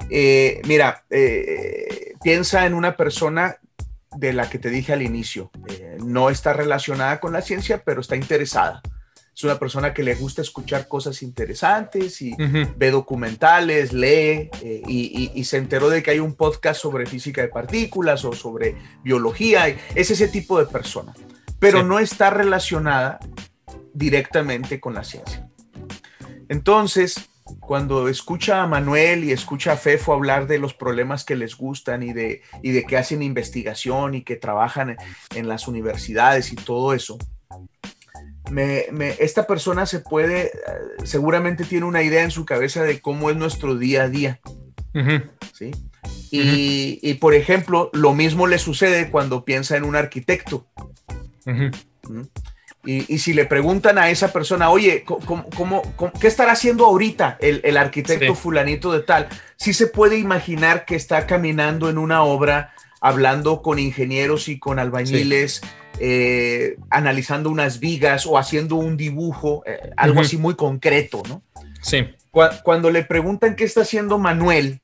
Eh, 0.10 0.62
mira, 0.66 1.04
eh, 1.10 2.14
piensa 2.24 2.66
en 2.66 2.74
una 2.74 2.96
persona 2.96 3.58
de 4.16 4.34
la 4.34 4.50
que 4.50 4.58
te 4.58 4.70
dije 4.70 4.94
al 4.94 5.02
inicio. 5.02 5.52
Eh, 5.68 5.98
no 6.04 6.30
está 6.30 6.54
relacionada 6.54 7.20
con 7.20 7.34
la 7.34 7.42
ciencia, 7.42 7.82
pero 7.84 8.02
está 8.02 8.16
interesada 8.16 8.82
es 9.38 9.44
una 9.44 9.60
persona 9.60 9.94
que 9.94 10.02
le 10.02 10.16
gusta 10.16 10.42
escuchar 10.42 10.88
cosas 10.88 11.22
interesantes 11.22 12.24
y 12.24 12.36
ve 12.76 12.90
documentales, 12.90 13.94
lee 13.94 14.50
eh, 14.64 14.82
y, 14.88 15.44
se 15.44 15.58
enteró 15.58 15.90
de 15.92 16.02
que 16.02 16.10
hay 16.10 16.20
un 16.20 16.34
podcast 16.34 16.82
sobre 16.82 17.06
física 17.06 17.44
de 17.44 17.50
partículas 17.50 18.26
o 18.26 18.34
sobre 18.34 18.76
biología. 19.04 19.68
Es 19.94 20.10
ese 20.10 20.28
tipo 20.28 20.58
de 20.58 20.66
persona, 20.66 21.14
pero 21.60 21.84
no 21.84 22.00
está 22.00 22.30
relacionada 22.30 23.20
directamente 23.94 24.80
con 24.80 24.94
la 24.94 25.04
ciencia. 25.04 25.50
Entonces, 26.50 27.30
cuando 27.60 28.08
escucha 28.08 28.62
a 28.62 28.68
Manuel 28.68 29.24
y 29.24 29.32
escucha 29.32 29.74
a 29.74 29.78
Fefo 29.78 30.14
hablar 30.14 30.48
de 30.48 30.60
los 30.60 30.74
problemas 30.74 31.24
que 31.24 31.36
les 31.36 31.56
gustan 31.56 32.04
y 32.04 32.14
de, 32.14 32.42
y 32.62 32.72
de 32.72 32.84
que 32.84 32.98
hacen 32.98 33.22
investigación 33.22 34.16
y 34.16 34.24
que 34.24 34.36
trabajan 34.36 34.98
en 35.36 35.48
las 35.48 35.68
universidades 35.68 36.52
y 36.52 36.56
todo 36.56 36.94
eso, 36.94 37.18
esta 39.20 39.48
persona 39.48 39.86
se 39.86 40.00
puede, 40.00 40.48
eh, 40.48 40.52
seguramente 41.04 41.66
tiene 41.66 41.86
una 41.86 42.04
idea 42.04 42.24
en 42.24 42.32
su 42.32 42.46
cabeza 42.46 42.84
de 42.84 43.00
cómo 43.02 43.30
es 43.30 43.36
nuestro 43.36 43.76
día 43.76 44.04
a 44.04 44.10
día. 44.10 44.40
¿sí? 45.54 45.72
Y, 46.32 47.14
por 47.16 47.34
ejemplo, 47.34 47.90
lo 47.94 48.14
mismo 48.14 48.48
le 48.48 48.58
sucede 48.58 49.10
cuando 49.12 49.46
piensa 49.46 49.78
en 49.78 49.84
un 49.84 49.96
arquitecto. 49.96 50.68
Y, 52.86 53.18
si 53.18 53.34
le 53.34 53.46
preguntan 53.46 53.98
a 53.98 54.10
esa 54.10 54.32
persona, 54.32 54.70
oye, 54.70 55.04
¿cómo, 55.04 55.82
qué 56.20 56.28
estará 56.28 56.54
haciendo 56.54 56.86
ahorita 56.86 57.38
el, 57.42 57.78
arquitecto 57.78 58.34
fulanito 58.34 58.94
de 58.94 59.02
tal? 59.02 59.28
Sí 59.58 59.74
se 59.74 59.88
puede 59.88 60.18
imaginar 60.18 60.86
que 60.86 60.96
está 60.96 61.28
caminando 61.28 61.90
en 61.90 61.98
una 61.98 62.24
obra, 62.24 62.74
hablando 63.02 63.62
con 63.62 63.80
ingenieros 63.80 64.48
y 64.48 64.60
con 64.60 64.80
albañiles. 64.80 65.62
Eh, 66.00 66.78
analizando 66.92 67.50
unas 67.50 67.80
vigas 67.80 68.28
o 68.28 68.38
haciendo 68.38 68.76
un 68.76 68.98
dibujo, 68.98 69.64
eh, 69.66 69.90
algo 69.98 70.22
así 70.22 70.38
muy 70.38 70.54
concreto, 70.54 71.24
¿no? 71.28 71.42
Sí. 71.82 72.08
Cuando, 72.64 72.92
le 72.92 73.04
preguntan 73.04 73.56
qué 73.56 73.64
está 73.64 73.82
haciendo 73.82 74.20
Manuel, 74.20 74.80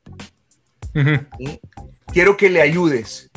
quiero 2.11 2.35
que 2.35 2.49
le 2.49 2.61
ayudes. 2.61 3.29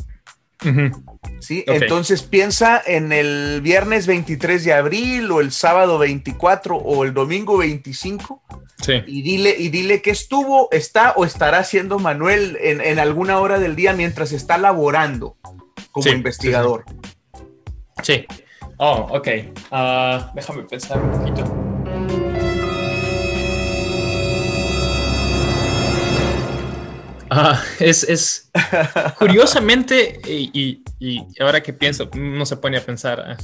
¿Sí? 1.40 1.64
Entonces 1.66 2.22
piensa 2.22 2.82
en 2.84 3.12
el 3.12 3.60
viernes 3.60 4.06
23 4.06 4.64
de 4.64 4.72
abril 4.72 5.30
o 5.30 5.40
el 5.40 5.52
sábado 5.52 5.98
24 5.98 6.76
o 6.76 7.04
el 7.04 7.12
domingo 7.12 7.58
25 7.58 8.42
sí. 8.80 9.02
y, 9.06 9.22
dile, 9.22 9.54
y 9.58 9.68
dile 9.68 10.02
que 10.02 10.10
estuvo, 10.10 10.68
está 10.72 11.12
o 11.12 11.24
estará 11.24 11.58
haciendo 11.58 11.98
Manuel 11.98 12.56
en, 12.60 12.98
alguna 12.98 13.38
hora 13.38 13.58
del 13.58 13.76
día 13.76 13.92
mientras 13.92 14.32
está 14.32 14.58
laborando 14.58 15.36
como 15.92 16.08
investigador. 16.08 16.84
Sí. 18.02 18.26
Oh, 18.78 19.06
ok. 19.10 19.28
Ah, 19.70 20.32
déjame 20.34 20.62
pensar 20.64 21.02
un 21.02 21.10
poquito. 21.10 22.55
Es, 27.80 28.50
curiosamente, 29.18 30.20
y, 30.26 30.82
ahora 31.40 31.62
que 31.62 31.72
pienso, 31.72 32.10
no 32.14 32.46
se 32.46 32.56
pone 32.56 32.78
a 32.78 32.84
pensar 32.84 33.36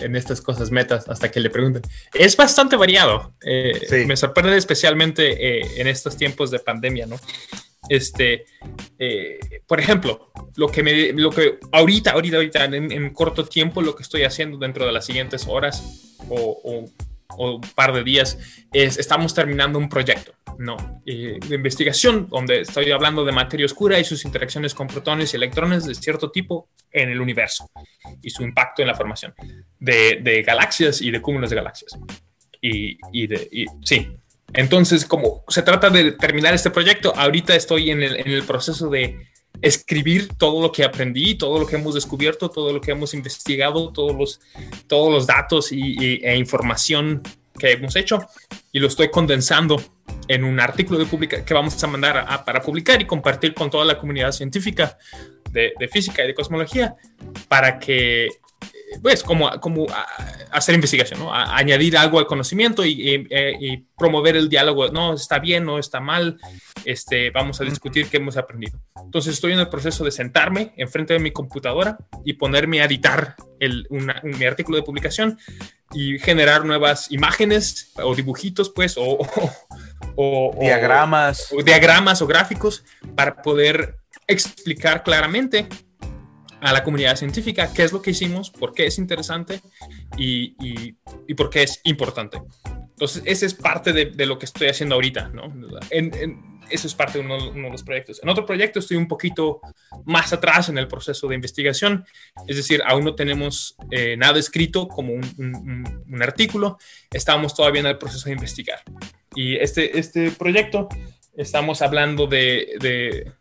en 0.00 0.16
estas 0.16 0.40
cosas 0.40 0.70
metas 0.70 1.08
hasta 1.08 1.30
que 1.30 1.40
le 1.40 1.50
pregunten. 1.50 1.82
Es 2.14 2.36
bastante 2.36 2.76
variado. 2.76 3.34
Eh, 3.44 4.04
me 4.06 4.16
sorprende 4.16 4.56
especialmente 4.56 5.60
eh, 5.60 5.80
en 5.80 5.86
estos 5.86 6.16
tiempos 6.16 6.50
de 6.50 6.58
pandemia, 6.58 7.06
¿no? 7.06 7.16
Este, 7.88 8.44
eh, 8.98 9.38
por 9.66 9.80
ejemplo, 9.80 10.30
lo 10.56 10.68
que, 10.68 10.82
me, 10.82 11.12
lo 11.12 11.30
que 11.30 11.58
ahorita, 11.72 12.10
ahorita, 12.12 12.36
ahorita, 12.36 12.64
en, 12.64 13.10
corto 13.14 13.46
tiempo, 13.46 13.80
lo 13.80 13.94
que 13.94 14.02
estoy 14.02 14.24
haciendo 14.24 14.58
dentro 14.58 14.84
de 14.84 14.92
las 14.92 15.06
siguientes 15.06 15.46
horas 15.48 15.82
o 16.28 16.60
o 16.64 16.84
un 17.36 17.60
par 17.60 17.92
de 17.92 18.04
días, 18.04 18.38
es, 18.72 18.98
estamos 18.98 19.34
terminando 19.34 19.78
un 19.78 19.88
proyecto, 19.88 20.32
¿no? 20.58 21.02
Eh, 21.04 21.38
de 21.46 21.54
investigación 21.54 22.28
donde 22.28 22.62
estoy 22.62 22.90
hablando 22.90 23.24
de 23.24 23.32
materia 23.32 23.66
oscura 23.66 23.98
y 23.98 24.04
sus 24.04 24.24
interacciones 24.24 24.74
con 24.74 24.86
protones 24.86 25.32
y 25.32 25.36
electrones 25.36 25.84
de 25.84 25.94
cierto 25.94 26.30
tipo 26.30 26.68
en 26.90 27.10
el 27.10 27.20
universo 27.20 27.70
y 28.22 28.30
su 28.30 28.42
impacto 28.42 28.82
en 28.82 28.88
la 28.88 28.94
formación 28.94 29.34
de, 29.78 30.42
galaxias 30.46 31.02
y 31.02 31.10
de 31.10 31.20
cúmulos 31.20 31.50
de 31.50 31.56
galaxias. 31.56 31.98
Y, 32.60 32.98
y 33.12 33.26
de, 33.26 33.66
sí, 33.84 34.08
entonces 34.52 35.04
como 35.04 35.44
se 35.48 35.62
trata 35.62 35.90
de 35.90 36.12
terminar 36.12 36.54
este 36.54 36.70
proyecto, 36.70 37.14
ahorita 37.14 37.54
estoy 37.54 37.90
en 37.90 38.02
el, 38.02 38.16
en 38.16 38.28
el 38.28 38.42
proceso 38.44 38.88
de 38.88 39.28
escribir 39.62 40.28
todo 40.36 40.62
lo 40.62 40.72
que 40.72 40.84
aprendí, 40.84 41.34
todo 41.34 41.58
lo 41.58 41.66
que 41.66 41.76
hemos 41.76 41.94
descubierto, 41.94 42.50
todo 42.50 42.72
lo 42.72 42.80
que 42.80 42.90
hemos 42.90 43.14
investigado, 43.14 43.92
todos 43.92 44.16
los, 44.16 44.40
todos 44.86 45.12
los 45.12 45.26
datos 45.26 45.72
y, 45.72 46.20
e 46.24 46.36
información 46.36 47.22
que 47.58 47.72
hemos 47.72 47.96
hecho. 47.96 48.26
Y 48.72 48.78
lo 48.78 48.88
estoy 48.88 49.10
condensando 49.10 49.80
en 50.28 50.44
un 50.44 50.60
artículo 50.60 50.98
de 50.98 51.06
publica 51.06 51.44
que 51.44 51.54
vamos 51.54 51.82
a 51.82 51.86
mandar 51.86 52.44
para 52.44 52.60
publicar 52.60 53.00
y 53.00 53.06
compartir 53.06 53.54
con 53.54 53.70
toda 53.70 53.84
la 53.84 53.98
comunidad 53.98 54.32
científica 54.32 54.98
de, 55.50 55.72
de 55.78 55.88
física 55.88 56.22
y 56.24 56.28
de 56.28 56.34
cosmología 56.34 56.96
para 57.48 57.78
que 57.78 58.28
pues, 59.02 59.22
como, 59.22 59.50
como 59.60 59.86
hacer 60.50 60.74
investigación, 60.74 61.20
¿no? 61.20 61.34
añadir 61.34 61.96
algo 61.96 62.18
al 62.18 62.26
conocimiento 62.26 62.84
y, 62.84 63.26
eh, 63.30 63.56
y, 63.60 63.88
promover 63.98 64.36
el 64.36 64.48
diálogo, 64.48 64.88
no, 64.88 65.14
está 65.14 65.40
bien, 65.40 65.64
no 65.64 65.78
está 65.78 65.98
mal, 65.98 66.38
este, 66.84 67.30
vamos 67.30 67.60
a 67.60 67.64
discutir 67.64 68.08
qué 68.08 68.18
hemos 68.18 68.36
aprendido. 68.36 68.80
Entonces 69.04 69.34
estoy 69.34 69.52
en 69.52 69.58
el 69.58 69.68
proceso 69.68 70.04
de 70.04 70.12
sentarme 70.12 70.72
enfrente 70.76 71.14
de 71.14 71.18
mi 71.18 71.32
computadora 71.32 71.98
y 72.24 72.34
ponerme 72.34 72.80
a 72.80 72.84
editar 72.84 73.34
el, 73.58 73.88
mi 74.22 74.44
artículo 74.44 74.76
de 74.76 74.84
publicación 74.84 75.36
y 75.92 76.18
generar 76.20 76.64
nuevas 76.64 77.10
imágenes 77.10 77.92
o 77.96 78.14
dibujitos, 78.14 78.70
pues, 78.70 78.96
o, 78.96 79.18
o 80.16 80.56
diagramas. 80.60 81.52
O, 81.52 81.62
diagramas 81.62 82.22
o 82.22 82.26
gráficos 82.26 82.84
para 83.16 83.42
poder 83.42 83.96
explicar 84.26 85.02
claramente 85.02 85.68
a 86.60 86.72
la 86.72 86.82
comunidad 86.82 87.16
científica 87.16 87.72
qué 87.72 87.84
es 87.84 87.92
lo 87.92 88.02
que 88.02 88.10
hicimos, 88.10 88.50
por 88.50 88.72
qué 88.72 88.86
es 88.86 88.98
interesante 88.98 89.60
y, 90.16 90.56
y, 91.28 91.34
por 91.34 91.50
qué 91.50 91.62
es 91.62 91.80
importante. 91.84 92.40
Entonces, 92.90 93.22
ese 93.26 93.46
es 93.46 93.54
parte 93.54 93.92
de, 93.92 94.06
de 94.06 94.26
lo 94.26 94.38
que 94.38 94.46
estoy 94.46 94.68
haciendo 94.68 94.96
ahorita, 94.96 95.28
¿no? 95.28 95.52
En, 95.90 96.58
eso 96.70 96.86
es 96.86 96.94
parte 96.94 97.18
de 97.18 97.24
uno, 97.24 97.50
de 97.50 97.70
los 97.70 97.82
proyectos. 97.82 98.20
En 98.22 98.28
otro 98.28 98.46
proyecto 98.46 98.78
estoy 98.78 98.96
un 98.96 99.08
poquito 99.08 99.60
más 100.04 100.32
atrás 100.32 100.68
en 100.68 100.78
el 100.78 100.88
proceso 100.88 101.28
de 101.28 101.34
investigación, 101.34 102.04
es 102.46 102.56
decir, 102.56 102.82
aún 102.84 103.04
no 103.04 103.14
tenemos 103.14 103.76
eh, 103.90 104.16
nada 104.16 104.38
escrito 104.38 104.88
como 104.88 105.14
un, 105.14 106.04
un, 106.06 106.22
artículo, 106.22 106.78
estamos 107.10 107.54
todavía 107.54 107.80
en 107.80 107.86
el 107.86 107.98
proceso 107.98 108.26
de 108.26 108.32
investigar. 108.32 108.82
Y 109.34 109.56
este, 109.56 109.98
este 109.98 110.30
proyecto, 110.30 110.88
estamos 111.36 111.80
hablando 111.80 112.26
de, 112.26 112.76
de 112.80 113.32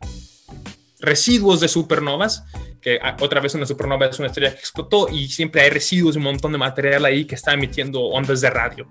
residuos 0.99 1.59
de 1.59 1.67
supernovas 1.67 2.43
que 2.87 2.97
ah, 3.01 3.17
otra 3.19 3.41
vez 3.41 3.53
una 3.53 3.65
supernova 3.65 4.05
es 4.05 4.17
una 4.17 4.29
estrella 4.29 4.53
que 4.53 4.59
explotó 4.59 5.09
y 5.09 5.27
siempre 5.27 5.61
hay 5.61 5.69
residuos, 5.69 6.15
un 6.15 6.23
montón 6.23 6.53
de 6.53 6.57
material 6.57 7.03
ahí 7.03 7.25
que 7.25 7.35
está 7.35 7.51
emitiendo 7.51 7.99
ondas 7.99 8.39
de 8.39 8.49
radio. 8.49 8.87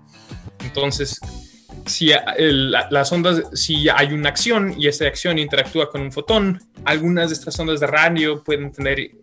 Entonces, 0.63 1.19
si 1.87 2.11
las 2.29 3.11
ondas, 3.11 3.41
si 3.53 3.89
hay 3.89 4.13
una 4.13 4.29
acción 4.29 4.75
y 4.77 4.85
esa 4.85 5.07
acción 5.07 5.39
interactúa 5.39 5.89
con 5.89 6.01
un 6.01 6.11
fotón, 6.11 6.61
algunas 6.85 7.29
de 7.29 7.33
estas 7.33 7.59
ondas 7.59 7.79
de 7.79 7.87
radio 7.87 8.43
pueden 8.43 8.71
tener 8.71 8.99
eh, 8.99 9.13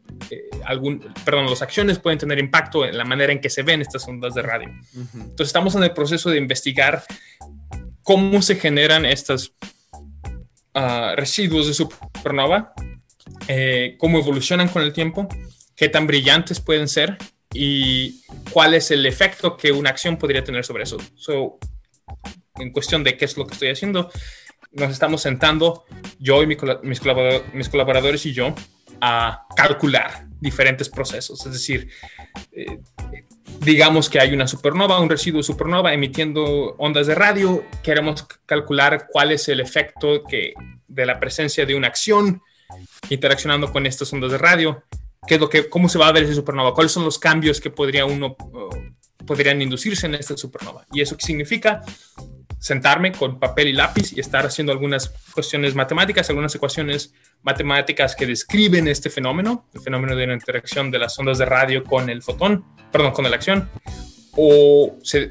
algún, 0.64 0.98
perdón, 1.24 1.48
las 1.48 1.62
acciones 1.62 2.00
pueden 2.00 2.18
tener 2.18 2.40
impacto 2.40 2.84
en 2.84 2.98
la 2.98 3.04
manera 3.04 3.32
en 3.32 3.40
que 3.40 3.50
se 3.50 3.62
ven 3.62 3.80
estas 3.80 4.08
ondas 4.08 4.34
de 4.34 4.42
radio. 4.42 4.70
Entonces 4.92 5.46
estamos 5.46 5.76
en 5.76 5.84
el 5.84 5.92
proceso 5.92 6.30
de 6.30 6.38
investigar 6.38 7.04
cómo 8.02 8.42
se 8.42 8.56
generan 8.56 9.06
estos 9.06 9.54
ah, 10.74 11.14
residuos 11.16 11.68
de 11.68 11.74
supernova 11.74 12.74
eh, 13.48 13.96
cómo 13.98 14.18
evolucionan 14.18 14.68
con 14.68 14.82
el 14.82 14.92
tiempo, 14.92 15.28
qué 15.76 15.88
tan 15.88 16.06
brillantes 16.06 16.60
pueden 16.60 16.88
ser 16.88 17.18
y 17.52 18.22
cuál 18.50 18.74
es 18.74 18.90
el 18.90 19.06
efecto 19.06 19.56
que 19.56 19.72
una 19.72 19.90
acción 19.90 20.16
podría 20.16 20.44
tener 20.44 20.64
sobre 20.64 20.84
eso. 20.84 20.98
en 22.56 22.72
cuestión 22.72 23.02
de 23.02 23.16
qué 23.16 23.24
es 23.24 23.36
lo 23.36 23.46
que 23.46 23.54
estoy 23.54 23.68
haciendo, 23.68 24.10
nos 24.72 24.90
estamos 24.90 25.22
sentando, 25.22 25.84
yo 26.18 26.42
y 26.42 26.46
mis, 26.46 27.00
colaboradores 27.00 28.26
y 28.26 28.32
yo, 28.32 28.54
a 29.00 29.46
calcular 29.56 30.26
diferentes 30.40 30.88
procesos. 30.88 31.44
Es 31.46 31.52
decir, 31.52 31.88
eh, 32.52 32.80
digamos 33.60 34.10
que 34.10 34.20
hay 34.20 34.32
una 34.32 34.46
supernova, 34.46 35.00
un 35.00 35.08
residuo 35.08 35.42
supernova 35.42 35.92
emitiendo 35.92 36.74
ondas 36.78 37.06
de 37.06 37.14
radio, 37.14 37.64
queremos 37.82 38.26
calcular 38.46 39.06
cuál 39.10 39.32
es 39.32 39.48
el 39.48 39.60
efecto 39.60 40.24
que, 40.24 40.54
de 40.88 41.06
la 41.06 41.20
presencia 41.20 41.66
de 41.66 41.74
una 41.74 41.88
acción 41.88 42.42
interaccionando 43.10 43.72
con 43.72 43.86
estas 43.86 44.12
ondas 44.12 44.32
de 44.32 44.38
radio, 44.38 44.82
qué 45.26 45.34
es 45.34 45.40
lo 45.40 45.48
que, 45.48 45.68
cómo 45.68 45.88
se 45.88 45.98
va 45.98 46.08
a 46.08 46.12
ver 46.12 46.24
esa 46.24 46.34
supernova, 46.34 46.74
cuáles 46.74 46.92
son 46.92 47.04
los 47.04 47.18
cambios 47.18 47.60
que 47.60 47.70
podría 47.70 48.04
uno, 48.04 48.36
podrían 49.26 49.60
inducirse 49.62 50.06
en 50.06 50.14
esta 50.14 50.36
supernova. 50.36 50.86
Y 50.92 51.00
eso 51.00 51.16
qué 51.16 51.26
significa 51.26 51.82
sentarme 52.58 53.12
con 53.12 53.38
papel 53.38 53.68
y 53.68 53.72
lápiz 53.74 54.12
y 54.14 54.20
estar 54.20 54.46
haciendo 54.46 54.72
algunas 54.72 55.10
cuestiones 55.34 55.74
matemáticas, 55.74 56.30
algunas 56.30 56.54
ecuaciones 56.54 57.12
matemáticas 57.42 58.16
que 58.16 58.26
describen 58.26 58.88
este 58.88 59.10
fenómeno, 59.10 59.68
el 59.74 59.82
fenómeno 59.82 60.16
de 60.16 60.26
la 60.26 60.32
interacción 60.32 60.90
de 60.90 60.98
las 60.98 61.18
ondas 61.18 61.36
de 61.36 61.44
radio 61.44 61.84
con 61.84 62.08
el 62.08 62.22
fotón, 62.22 62.64
perdón, 62.90 63.12
con 63.12 63.28
la 63.28 63.36
acción, 63.36 63.68
o 64.32 64.96
se, 65.02 65.30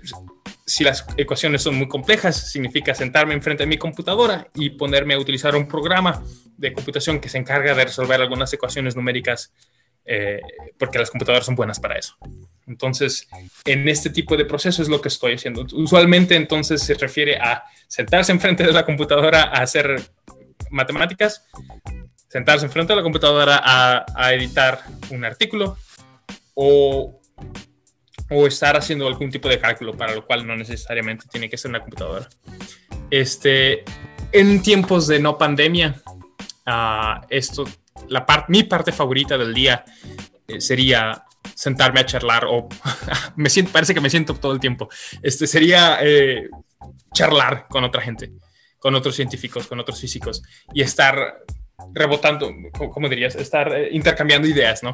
si 0.65 0.83
las 0.83 1.05
ecuaciones 1.17 1.61
son 1.61 1.75
muy 1.75 1.87
complejas, 1.87 2.51
significa 2.51 2.95
sentarme 2.95 3.33
enfrente 3.33 3.63
de 3.63 3.67
mi 3.67 3.77
computadora 3.77 4.47
y 4.55 4.71
ponerme 4.71 5.13
a 5.13 5.19
utilizar 5.19 5.55
un 5.55 5.67
programa 5.67 6.23
de 6.57 6.71
computación 6.71 7.19
que 7.19 7.29
se 7.29 7.37
encarga 7.37 7.73
de 7.73 7.85
resolver 7.85 8.21
algunas 8.21 8.53
ecuaciones 8.53 8.95
numéricas, 8.95 9.51
eh, 10.05 10.39
porque 10.77 10.99
las 10.99 11.09
computadoras 11.09 11.45
son 11.45 11.55
buenas 11.55 11.79
para 11.79 11.97
eso. 11.97 12.15
Entonces, 12.65 13.27
en 13.65 13.89
este 13.89 14.09
tipo 14.09 14.37
de 14.37 14.45
proceso 14.45 14.81
es 14.81 14.87
lo 14.87 15.01
que 15.01 15.09
estoy 15.09 15.33
haciendo. 15.33 15.65
Usualmente, 15.73 16.35
entonces, 16.35 16.81
se 16.81 16.93
refiere 16.93 17.37
a 17.37 17.63
sentarse 17.87 18.31
enfrente 18.31 18.63
de 18.63 18.71
la 18.71 18.85
computadora 18.85 19.43
a 19.43 19.63
hacer 19.63 20.01
matemáticas, 20.69 21.45
sentarse 22.29 22.65
enfrente 22.65 22.93
de 22.93 22.97
la 22.97 23.03
computadora 23.03 23.59
a, 23.61 24.05
a 24.15 24.33
editar 24.33 24.79
un 25.09 25.25
artículo 25.25 25.77
o 26.53 27.19
o 28.29 28.47
estar 28.47 28.75
haciendo 28.77 29.07
algún 29.07 29.29
tipo 29.29 29.49
de 29.49 29.59
cálculo, 29.59 29.95
para 29.95 30.13
lo 30.15 30.25
cual 30.25 30.45
no 30.45 30.55
necesariamente 30.55 31.25
tiene 31.31 31.49
que 31.49 31.57
ser 31.57 31.69
una 31.69 31.79
computadora. 31.79 32.27
Este, 33.09 33.83
en 34.31 34.61
tiempos 34.61 35.07
de 35.07 35.19
no 35.19 35.37
pandemia, 35.37 36.01
uh, 36.67 37.25
esto, 37.29 37.65
la 38.09 38.25
parte 38.25 38.51
mi 38.51 38.63
parte 38.63 38.91
favorita 38.91 39.37
del 39.37 39.53
día 39.53 39.85
eh, 40.47 40.59
sería 40.59 41.23
sentarme 41.55 41.99
a 41.99 42.05
charlar 42.05 42.45
o 42.45 42.67
me 43.35 43.49
siento, 43.49 43.71
parece 43.71 43.93
que 43.93 44.01
me 44.01 44.09
siento 44.09 44.33
todo 44.35 44.53
el 44.53 44.59
tiempo. 44.59 44.89
Este 45.21 45.47
sería 45.47 45.99
eh, 46.01 46.49
charlar 47.13 47.67
con 47.69 47.83
otra 47.83 48.01
gente, 48.01 48.33
con 48.79 48.95
otros 48.95 49.15
científicos, 49.15 49.67
con 49.67 49.79
otros 49.79 49.99
físicos 49.99 50.41
y 50.73 50.81
estar 50.81 51.43
rebotando, 51.93 52.51
¿cómo 52.91 53.09
dirías? 53.09 53.35
Estar 53.35 53.73
eh, 53.73 53.89
intercambiando 53.91 54.47
ideas, 54.47 54.83
¿no? 54.83 54.93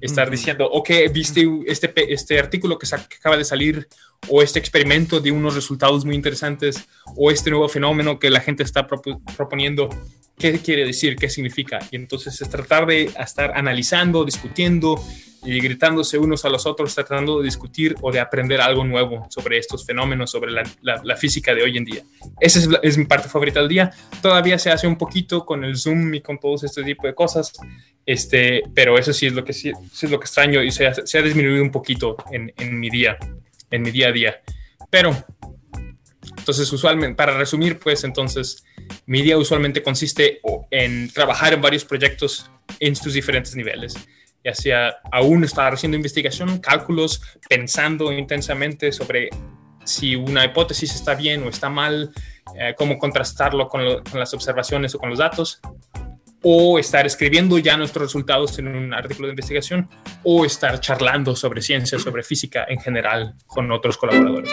Estar 0.00 0.30
diciendo, 0.30 0.68
ok, 0.70 0.90
viste 1.12 1.46
este, 1.66 1.92
este 2.12 2.38
artículo 2.38 2.78
que, 2.78 2.86
acaba 2.94 3.36
de 3.36 3.44
salir 3.44 3.88
o 4.28 4.42
este 4.42 4.58
experimento 4.58 5.20
de 5.20 5.32
unos 5.32 5.54
resultados 5.54 6.04
muy 6.04 6.14
interesantes, 6.14 6.86
o 7.16 7.30
este 7.30 7.50
nuevo 7.50 7.68
fenómeno 7.68 8.18
que 8.18 8.30
la 8.30 8.40
gente 8.40 8.62
está 8.62 8.86
proponiendo, 8.86 9.88
¿qué 10.38 10.58
quiere 10.58 10.84
decir? 10.84 11.16
¿Qué 11.16 11.28
significa? 11.28 11.78
Y 11.90 11.96
entonces 11.96 12.40
es 12.40 12.48
tratar 12.48 12.86
de 12.86 13.10
estar 13.18 13.52
analizando, 13.54 14.24
discutiendo 14.24 15.02
y 15.44 15.60
gritándose 15.60 16.18
unos 16.18 16.44
a 16.44 16.48
los 16.48 16.66
otros, 16.66 16.94
tratando 16.94 17.38
de 17.38 17.44
discutir 17.44 17.94
o 18.00 18.10
de 18.10 18.18
aprender 18.18 18.60
algo 18.60 18.84
nuevo 18.84 19.26
sobre 19.30 19.58
estos 19.58 19.86
fenómenos, 19.86 20.30
sobre 20.30 20.52
la, 20.52 21.16
física 21.16 21.54
de 21.54 21.62
hoy 21.62 21.76
en 21.76 21.84
día. 21.84 22.02
Esa 22.40 22.68
es, 22.82 22.98
mi 22.98 23.04
parte 23.04 23.28
favorita 23.28 23.60
del 23.60 23.68
día. 23.68 23.92
Todavía 24.20 24.58
se 24.58 24.70
hace 24.70 24.86
un 24.86 24.98
poquito 24.98 25.46
con 25.46 25.64
el 25.64 25.76
Zoom 25.76 26.14
y 26.14 26.20
con 26.20 26.38
todos 26.38 26.64
este 26.64 26.82
tipo 26.82 27.06
de 27.06 27.14
cosas, 27.14 27.52
este, 28.04 28.62
pero 28.74 28.98
eso 28.98 29.12
sí 29.12 29.26
es 29.26 29.32
lo 29.32 29.44
que, 29.44 29.52
sí, 29.52 29.70
es 29.70 30.10
lo 30.10 30.18
que 30.18 30.24
extraño 30.24 30.62
y 30.62 30.72
se 30.72 30.86
ha, 30.86 31.22
disminuido 31.22 31.62
un 31.62 31.70
poquito 31.70 32.16
en, 32.32 32.52
en 32.58 32.78
mi 32.78 32.90
día, 32.90 33.16
en 33.70 33.82
mi 33.82 33.90
día 33.92 34.08
a 34.08 34.12
día. 34.12 34.40
Pero, 34.90 35.16
entonces, 36.46 36.72
usualmente, 36.72 37.16
para 37.16 37.36
resumir, 37.36 37.80
pues 37.80 38.04
entonces, 38.04 38.64
mi 39.04 39.20
día 39.20 39.36
usualmente 39.36 39.82
consiste 39.82 40.40
en 40.70 41.10
trabajar 41.10 41.52
en 41.52 41.60
varios 41.60 41.84
proyectos 41.84 42.48
en 42.78 42.94
sus 42.94 43.14
diferentes 43.14 43.56
niveles 43.56 43.96
ya 44.44 44.54
sea 44.54 44.98
aún 45.10 45.42
estar 45.42 45.74
haciendo 45.74 45.96
investigación, 45.96 46.60
cálculos, 46.60 47.20
pensando 47.48 48.12
intensamente 48.12 48.92
sobre 48.92 49.28
si 49.84 50.14
una 50.14 50.44
hipótesis 50.44 50.94
está 50.94 51.16
bien 51.16 51.42
o 51.42 51.48
está 51.48 51.68
mal, 51.68 52.12
eh, 52.56 52.72
cómo 52.78 52.96
contrastarlo 52.96 53.68
con, 53.68 54.04
con, 54.08 54.20
las 54.20 54.32
observaciones 54.34 54.94
o 54.94 55.00
con 55.00 55.10
los 55.10 55.18
datos, 55.18 55.60
o 56.42 56.78
estar 56.78 57.04
escribiendo 57.06 57.58
ya 57.58 57.76
nuestros 57.76 58.04
resultados 58.06 58.56
en 58.60 58.68
un 58.68 58.94
artículo 58.94 59.26
de 59.26 59.32
investigación, 59.32 59.88
o 60.22 60.44
estar 60.44 60.78
charlando 60.78 61.34
sobre 61.34 61.60
ciencia, 61.60 61.98
sobre 61.98 62.22
física 62.22 62.66
en 62.68 62.78
general 62.78 63.34
con 63.48 63.72
otros 63.72 63.96
colaboradores. 63.96 64.52